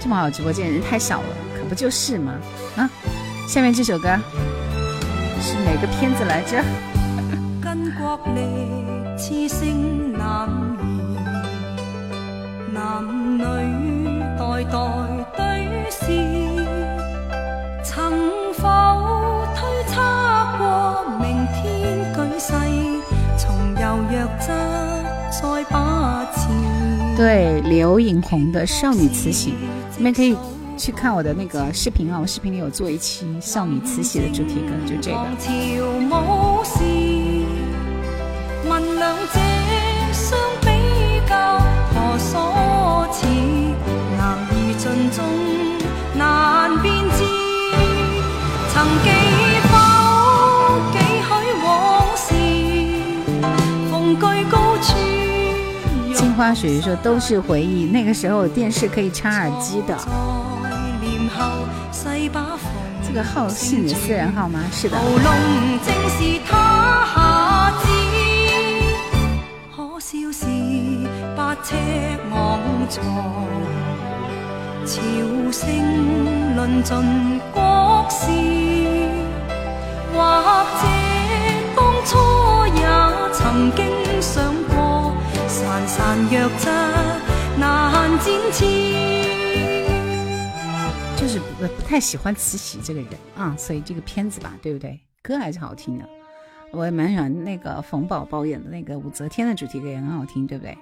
[0.00, 2.32] 这么好的直播间，人太少了，可不就是吗？
[2.76, 2.88] 啊，
[3.50, 4.08] 下面这首歌
[5.40, 6.62] 是哪个片子来着？
[9.18, 10.48] 痴声男儿，
[12.72, 13.02] 男
[13.36, 13.42] 女
[14.38, 14.78] 代代
[15.36, 15.98] 对视，
[17.82, 18.12] 曾
[18.54, 18.62] 否
[19.56, 19.58] 推
[19.88, 20.00] 测
[20.56, 20.62] 过
[21.18, 21.60] 明天
[22.14, 22.52] 举世，
[23.36, 23.42] 重
[23.74, 23.82] 游
[24.12, 24.46] 弱质
[25.32, 26.38] 再把持？
[27.16, 29.50] 对，刘颖红的《少女慈禧》，
[29.96, 30.36] 你们可以
[30.80, 35.18] 去看我的那个视频啊，我视频里有做一期《少女慈禧》的主题歌，就这个。
[38.66, 39.38] 问两者
[40.10, 40.68] 相比
[41.28, 41.60] 较，
[41.92, 43.26] 何所似？
[44.78, 44.86] 知。
[48.72, 48.74] 曾
[49.04, 49.06] 记
[49.68, 49.76] 否
[51.62, 51.68] 往
[52.16, 52.32] 事？
[53.90, 54.56] 逢居高
[56.34, 59.94] 花水月说都是回忆，那个时候电视可以插耳机的。
[63.12, 64.60] 这个号是你的私人号吗？
[64.70, 64.96] 是的。
[71.62, 71.74] 尺
[72.32, 73.02] 昂藏，
[74.86, 75.02] 朝
[75.50, 78.30] 圣论尽国事，
[80.14, 80.16] 或
[80.80, 80.82] 者
[81.74, 82.16] 当初
[82.76, 82.80] 也
[83.32, 85.12] 曾经想过，
[85.48, 85.58] 潺
[85.88, 85.98] 潺
[86.30, 86.70] 弱质
[87.58, 87.60] 难
[88.20, 89.49] 展翅。
[91.20, 94.98] 就是不不太喜欢慈禧这个人啊，所以这个片子吧，对不对？
[95.22, 96.08] 歌还是好听的，
[96.72, 100.76] 我也蛮喜欢那个冯宝宝演的那个武则天的主题歌，也很好听，对不对？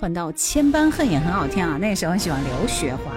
[0.00, 1.78] 换到千般恨也很好听啊！
[1.80, 3.12] 那个时候很喜欢刘雪华，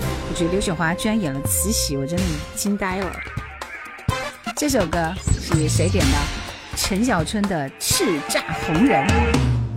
[0.00, 2.24] 我觉得刘雪华居然演了慈禧，我真的
[2.56, 3.12] 惊呆了。
[4.56, 6.16] 这首歌是谁点的？
[6.74, 9.06] 陈小春的《叱咤红人》。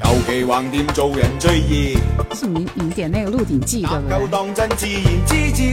[0.05, 1.97] 尤其横店做人最易。
[2.33, 4.27] 是你你点那个《鹿鼎记》对不对？
[4.31, 5.63] 当真自然之至。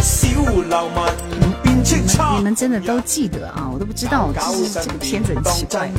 [0.00, 0.88] 小流
[1.40, 2.36] 民变出差。
[2.36, 3.68] 你们真的都记得啊？
[3.72, 5.90] 我都不知道，就是这个片子很奇怪。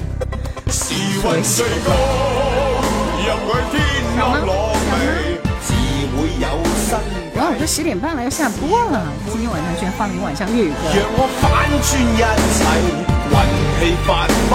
[7.36, 9.04] 哇，我都十点半了，要下播了。
[9.30, 10.76] 今天晚上居然放了一晚上粤语歌。
[13.86, 14.54] 让我反转一切，运气发挥，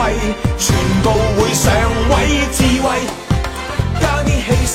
[0.58, 1.06] 全部
[1.40, 1.70] 会上
[2.10, 2.12] 位，
[2.50, 2.86] 智慧
[4.00, 4.74] 加啲气势。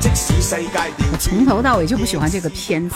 [0.00, 0.68] 即使世界
[1.10, 2.94] 我从头到尾就不喜欢这个片子，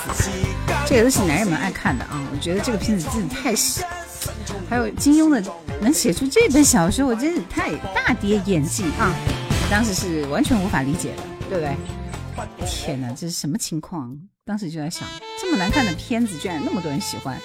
[0.86, 2.22] 这个都是男人们爱看的啊！
[2.32, 3.52] 我觉得这个片子真的太……
[4.70, 5.42] 还有金庸的
[5.80, 9.12] 能写出这本小说，我真是太大跌眼镜啊！
[9.68, 11.76] 当时是完全无法理解的，对不对？
[12.64, 14.16] 天哪，这是什么情况？
[14.46, 15.02] 当时就在想，
[15.40, 17.36] 这么难看的片子居然那么多人喜欢，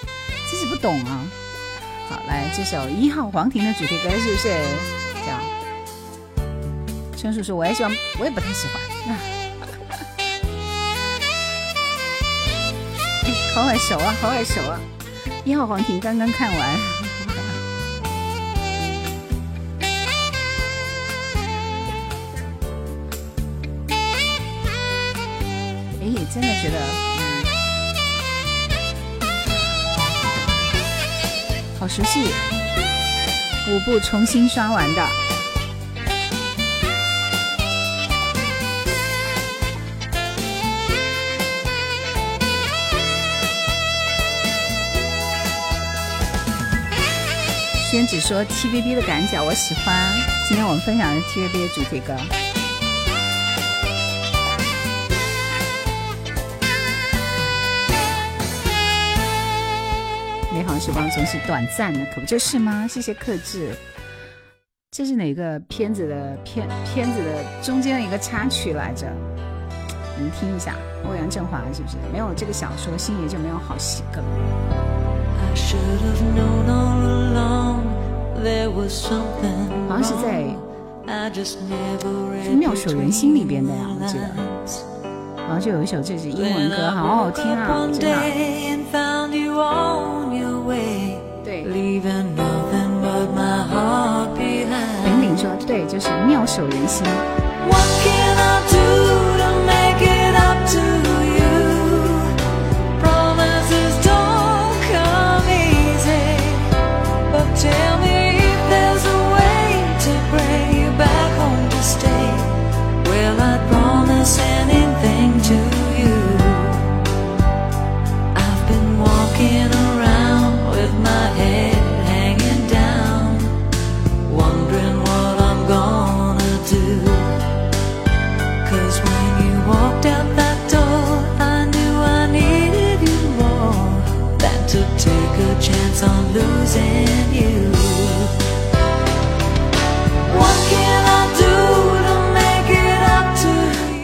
[0.48, 1.26] 真是不懂啊！
[2.08, 4.48] 好，来这首《一号皇庭》的主题歌是不是？
[5.24, 5.40] 这样，
[7.16, 8.80] 陈叔叔我也喜欢，我也不太喜欢。
[9.14, 9.18] 啊
[13.54, 14.80] 好耳熟啊，好耳熟啊！
[15.44, 16.60] 《一号皇庭》刚刚看完。
[26.00, 26.78] 哎真的觉得，
[31.88, 32.20] 熟悉，
[33.68, 35.02] 五部重新刷完的。
[47.90, 50.12] 宣子说 TVB 的赶脚我喜欢，
[50.46, 52.14] 今天我们分享的 TVB 的主题歌。
[60.78, 62.86] 时光总是短暂的，可不就是吗？
[62.88, 63.74] 谢谢克制。
[64.90, 69.06] 这是哪个片子的片片子的中间的一个插曲来着？
[70.16, 70.74] 你们听一下，
[71.04, 71.96] 欧阳震华是不是？
[72.12, 74.24] 没有这个小说，星爷就没有好戏梗。
[79.88, 80.44] 好像是在
[82.56, 84.28] 《妙手仁心》里边的呀，我记得。
[85.46, 88.16] 好像就有一首，这是英文歌，好好听啊，真的。
[91.44, 91.62] 对，
[95.04, 97.04] 玲玲说对，就是妙手仁心。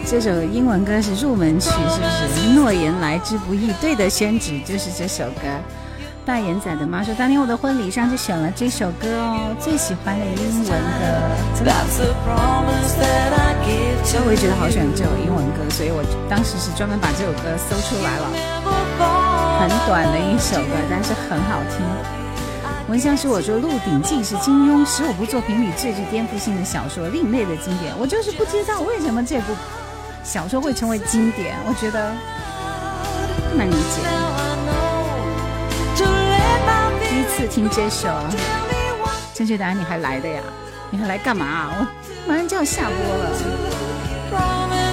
[0.06, 2.06] 这首英文歌是入门曲，是不
[2.40, 2.48] 是？
[2.54, 5.40] 诺言来之不易，对的，宣纸就是这首歌。
[6.24, 10.74] 大眼仔的妈说，当年我的婚礼上就选了这首歌哦，最喜欢的英文歌。
[14.04, 18.26] 所以我也觉得好喜欢这首英文歌，所以我当时是专门把这首歌搜出来了。
[19.64, 21.80] 很短的一首歌，但是很好听。
[22.86, 27.98] 闻香是我说《鹿鼎记》是金庸十五部作品里最具颠覆性的小说，另类的经典。
[27.98, 29.56] 我就是不知道为什么这部。
[30.22, 32.12] 小说会成为经典，我觉得
[33.56, 34.02] 难理解。
[37.08, 38.08] 第一次听这首，
[39.32, 40.42] 正确答案你还来的呀？
[40.90, 41.70] 你还来干嘛？
[41.70, 41.86] 我
[42.28, 44.83] 马上就要下播了。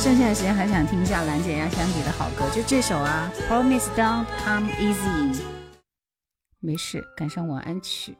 [0.00, 5.40] 剩下的时间还想听一下兰姐压箱底的好歌，就这首啊，Promise Don't Come Easy。
[6.60, 8.14] 没事，赶上晚安曲。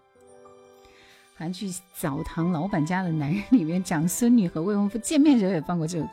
[1.36, 6.08] 韩剧《澡堂老板家的男人》里面讲孙女和未婚夫见面时候也放过这首。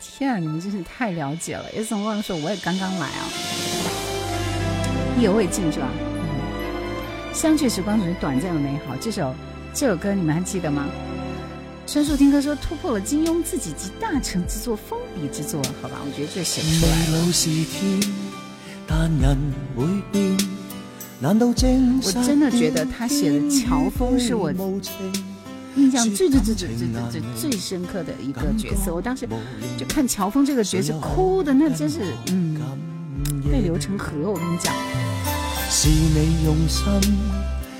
[0.00, 1.70] 天啊，你们真是太了解了。
[1.72, 3.24] 也总忘了说我也刚刚来啊，
[5.18, 5.88] 意犹未尽是吧？
[7.32, 8.96] 相聚时光总是短暂的美好。
[9.00, 9.34] 这首
[9.72, 10.86] 这首歌你们还记得吗？
[11.86, 16.92] 申树听歌说突破了金庸自己集大成之作封笔之作，好吧，我觉得这写不出来
[22.02, 24.50] 我真的觉得他写的乔峰是我
[25.76, 28.94] 印象最最最最最最最深刻的一个角色。
[28.94, 29.28] 我当时
[29.78, 32.56] 就看乔峰这个角色哭的那真是嗯
[33.52, 34.16] 泪流成河。
[34.30, 34.74] 我跟你讲。
[35.70, 36.84] 是你用心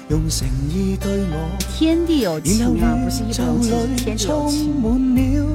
[0.08, 1.48] 用诚意对我，
[1.78, 4.16] 天地有情啊，不是一种情，天
[5.14, 5.46] 地有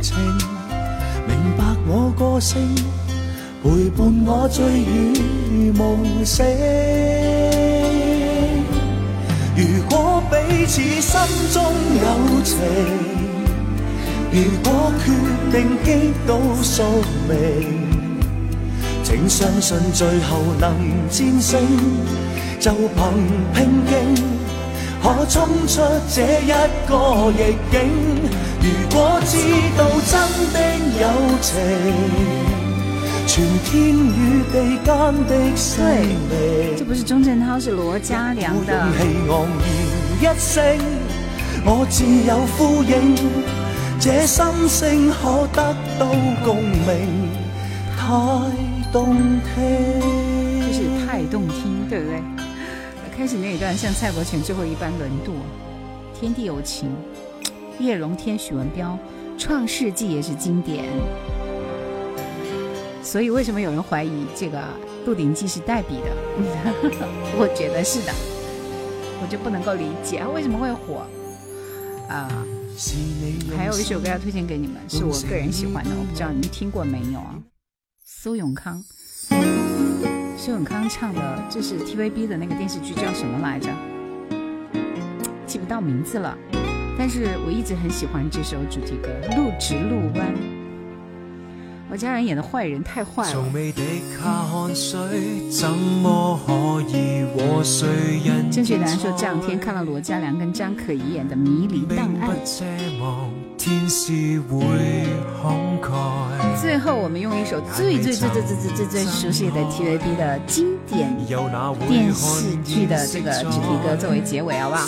[0.00, 0.16] 情。
[3.62, 6.46] 陪伴我醉与梦醒。
[9.54, 11.20] 如果彼此心
[11.52, 11.62] 中
[12.00, 12.06] 有
[12.42, 12.56] 情，
[14.32, 15.06] 如果决
[15.52, 15.86] 定击
[16.26, 16.30] 倒
[16.62, 16.82] 宿
[17.28, 17.36] 命，
[19.04, 20.72] 请相信最后能
[21.10, 21.60] 战胜，
[22.60, 22.98] 就凭
[23.54, 23.56] 拼
[23.86, 23.92] 劲，
[25.02, 25.36] 可冲
[25.66, 25.80] 出
[26.12, 26.52] 这一
[26.88, 26.92] 个
[27.30, 27.76] 逆境。
[28.60, 29.32] 如果知
[29.76, 30.12] 道真
[30.52, 30.56] 的
[31.00, 31.02] 有
[31.40, 31.48] 情。
[33.26, 34.54] 全天与地
[34.84, 34.88] 间
[35.26, 38.72] 的生命，这不是钟镇涛，是罗嘉良的。
[38.72, 39.46] 勇气昂
[40.22, 40.56] 然一声，
[41.64, 43.14] 我自有呼应，
[44.00, 46.06] 这心声可得到
[46.42, 46.88] 共鸣，
[47.96, 48.02] 太
[48.90, 49.14] 动
[49.54, 49.54] 听。
[50.66, 52.22] 就是太动听，对不对？
[53.18, 55.32] 开始那一段像蔡国权最后一班轮渡，
[56.14, 56.88] 天地有情，
[57.80, 58.96] 叶荣添、许文彪，
[59.36, 60.84] 创世纪也是经典。
[63.02, 64.58] 所以，为什么有人怀疑这个
[65.04, 66.12] 《鹿鼎记》是代笔的？
[67.36, 68.12] 我觉得是的，
[69.20, 71.04] 我就不能够理解为什么会火
[72.08, 72.30] 啊！
[73.56, 77.34] 还有一首歌要推荐给你们，是我个人喜欢的，我不知道你们听过没有啊？
[78.06, 78.80] 苏永康，
[80.48, 83.68] 苏永康唱的，这是 TVB 的那个电视剧叫什么来着？
[85.46, 86.34] 记不到名字了，
[86.98, 90.26] 但是我一直很喜欢这首主题歌《路直路弯》。
[91.90, 93.44] 我家人演的坏人太坏了。
[98.50, 102.30] 正确答案说这两天看了罗嘉良跟张可颐演的《迷离档案》。
[106.60, 111.12] 最后我们用一首最最最最最最最最熟悉的 TVB 的经典
[111.88, 114.86] 电视剧的这个主题歌作为结尾，好不好？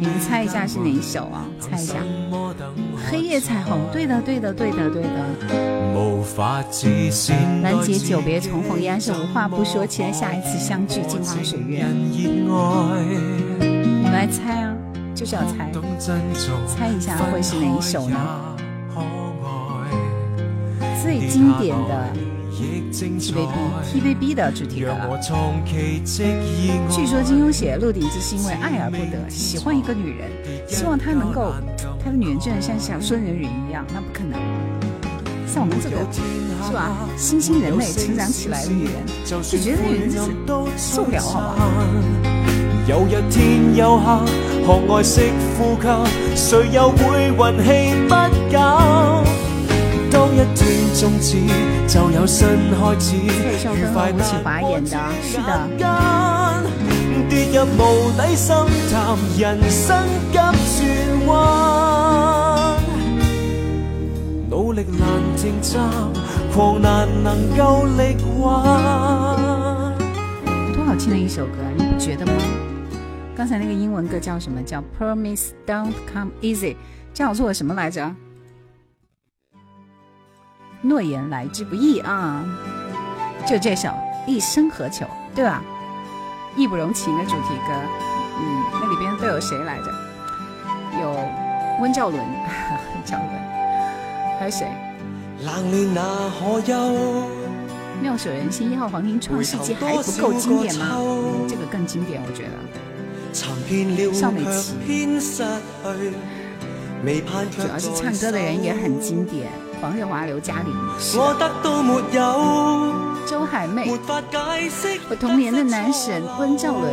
[0.00, 1.44] 你们猜一下是哪一首啊？
[1.60, 1.96] 猜一下。
[3.10, 5.08] 黑夜彩虹，对的对的对的对的。
[7.62, 11.84] 拦截久别重逢，依然是无话不说，期待下一次相聚，镜花水月。
[11.84, 12.38] 你
[14.02, 14.74] 们来猜啊，
[15.14, 15.70] 就是要猜，
[16.66, 18.16] 猜一下会是哪一首呢？
[21.02, 22.12] 最经典的
[22.92, 23.48] TVB
[23.92, 24.96] TVB 的主题歌。
[26.88, 30.30] 据说金庸写《鹿鼎记》是因为爱而不得，喜欢一个女人，
[30.68, 31.52] 希望她能够，
[32.02, 34.38] 他的女人真的像小说人一样，那不可能。
[35.46, 35.96] 像我们这个
[36.66, 38.94] 是吧，新兴人类成长起来的女人，
[39.24, 40.32] 就觉得女人就是
[40.76, 42.31] 受不了，好不好？
[42.88, 44.26] 有日天有客，
[44.66, 45.86] 学爱惜呼吸，
[46.34, 48.14] 谁又会运气不
[48.50, 48.58] 减？
[50.10, 50.60] 当一天
[50.92, 51.38] 终止，
[51.86, 53.16] 就有新开始。
[53.40, 55.48] 蔡少芬和吴启华演的，是的。
[57.30, 58.56] 跌入无底深
[58.90, 59.96] 潭，人生
[60.32, 61.30] 急转弯。
[64.50, 65.00] 努力难
[65.36, 65.80] 停站，
[66.52, 68.42] 狂难能够力挽。
[70.74, 72.32] 多好听的一首歌，你不觉得吗？
[73.42, 74.62] 刚才那个英文歌叫什么？
[74.62, 76.76] 叫 Promise Don't Come Easy，
[77.12, 78.14] 叫做什么来着？
[80.80, 82.44] 诺言来之不易啊！
[83.44, 83.88] 就这首
[84.28, 85.04] 《一生何求》，
[85.34, 85.60] 对吧？
[86.54, 87.72] 义不容情的主题歌，
[88.38, 89.86] 嗯，那里边都有谁来着？
[91.00, 91.12] 有
[91.80, 93.28] 温兆伦，温兆伦。
[94.38, 94.68] 还有谁？
[98.00, 100.96] 妙手仁心一号黄金创世纪还不够经典吗？
[101.48, 102.91] 这个更经典，我觉得。
[104.12, 104.74] 邵美琪。
[107.50, 109.50] 主要是唱歌的人也很经典，
[109.80, 110.72] 黄日华、刘嘉玲。
[113.26, 113.90] 周海媚。
[115.10, 116.92] 我童年的男神温兆伦。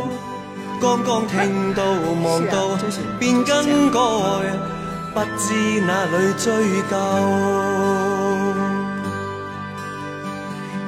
[2.90, 3.00] 是
[4.24, 4.40] 啊，
[5.12, 6.46] 不知哪里追
[6.88, 6.96] 究，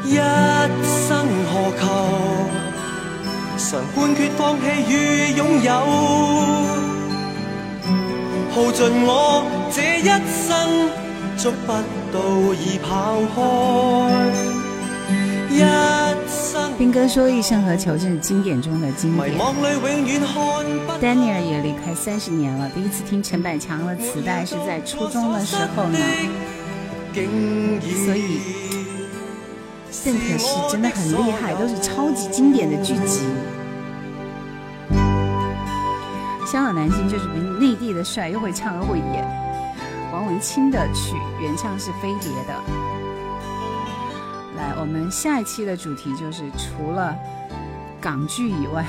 [0.05, 0.17] 一
[0.83, 1.83] 生何求？
[3.71, 5.73] 常判决放弃与拥有，
[8.51, 10.91] 耗尽我这一生，
[11.39, 11.73] 捉不
[12.13, 12.19] 到
[12.55, 13.41] 已跑开。
[15.49, 15.63] 一
[16.77, 19.39] 兵哥说：“一生何求？”这是经典中的经典。
[21.01, 22.69] 丹尼尔也离开三十年了。
[22.75, 25.99] 第一次听陈百强的磁带是在初中的时候呢，
[28.05, 28.41] 所以
[30.05, 33.27] 邓可是真的很厉害，都是超级经典的剧集。
[36.47, 39.25] 香港男星就是比内地的帅，又会唱又会演。
[40.13, 42.55] 王文清的曲原唱是飞碟的。
[44.57, 47.17] 来，我们下一期的主题就是除了
[48.01, 48.85] 港剧以外，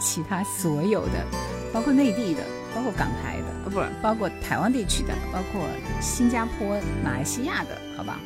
[0.00, 1.24] 其他所有的。
[1.72, 2.42] 包括内地的，
[2.74, 5.62] 包括港台的，呃，不是，包括台湾地区的，包括
[6.00, 8.18] 新加坡、马来西亚的，好吧？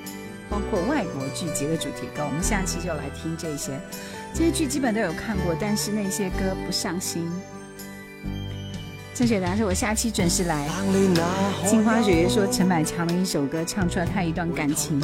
[0.48, 2.24] 包括外国剧集的主题歌。
[2.24, 3.78] 我们下期就来听这些，
[4.34, 7.30] 这些剧基本都有看过，但是那些歌不上心。
[9.14, 10.68] 郑雪达说：“我下期准时来。”
[11.66, 15.00] 金花雪月说：“陈百强的一首歌唱出了他一段感情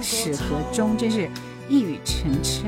[0.00, 1.28] 始和终，真是
[1.68, 2.66] 一语成谶。”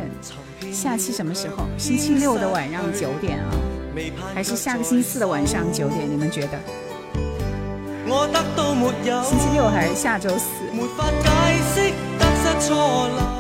[0.75, 1.65] 下期什么时候？
[1.79, 3.51] 星期六的晚上九点啊，
[4.35, 6.11] 还是下个星期四的晚上九点？
[6.11, 6.59] 你们觉得？
[9.23, 10.47] 星期六还是下周四？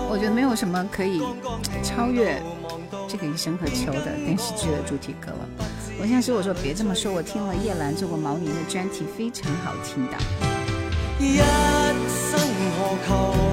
[0.09, 1.23] 我觉得没有什么可以
[1.83, 2.43] 超越
[3.07, 5.49] 这个《一生何求》的电视剧的主题歌了。
[6.01, 10.17] 我现在说，我说别这么说，我听了叶兰做过毛宁的专题，非常好听的。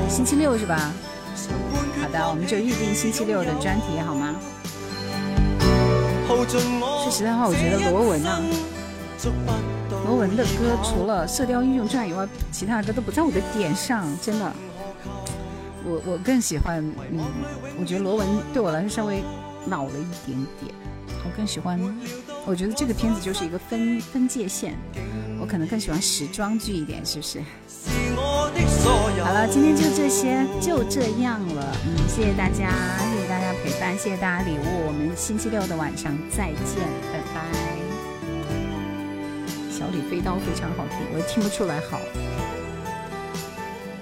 [0.07, 0.93] 星期六是吧？
[2.01, 4.33] 好的，我们就预定星期六的专题，好吗？
[6.27, 8.39] 说实在话，我觉得罗文啊，
[10.05, 14.51] 罗文的歌除了《射雕英雄传》以外，其他的歌都不在我的点上，真的。
[15.85, 17.19] 我我更喜欢，嗯，
[17.79, 19.21] 我觉得罗文对我来说稍微
[19.67, 20.73] 老了一点点，
[21.23, 21.79] 我更喜欢。
[22.45, 24.75] 我觉得这个片子就是一个分分界线，
[25.39, 27.41] 我可能更喜欢时装剧一点，是不是？
[29.23, 31.75] 好了，今天就这些，就这样了。
[31.85, 34.87] 嗯，谢谢大家，谢谢大家陪伴，谢谢大家礼物。
[34.87, 37.43] 我们星期六的晚上再见，拜拜。
[39.69, 41.99] 小李飞刀非常好听，我听不出来好。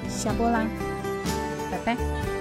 [0.07, 0.65] 下播啦，
[1.85, 2.34] 拜。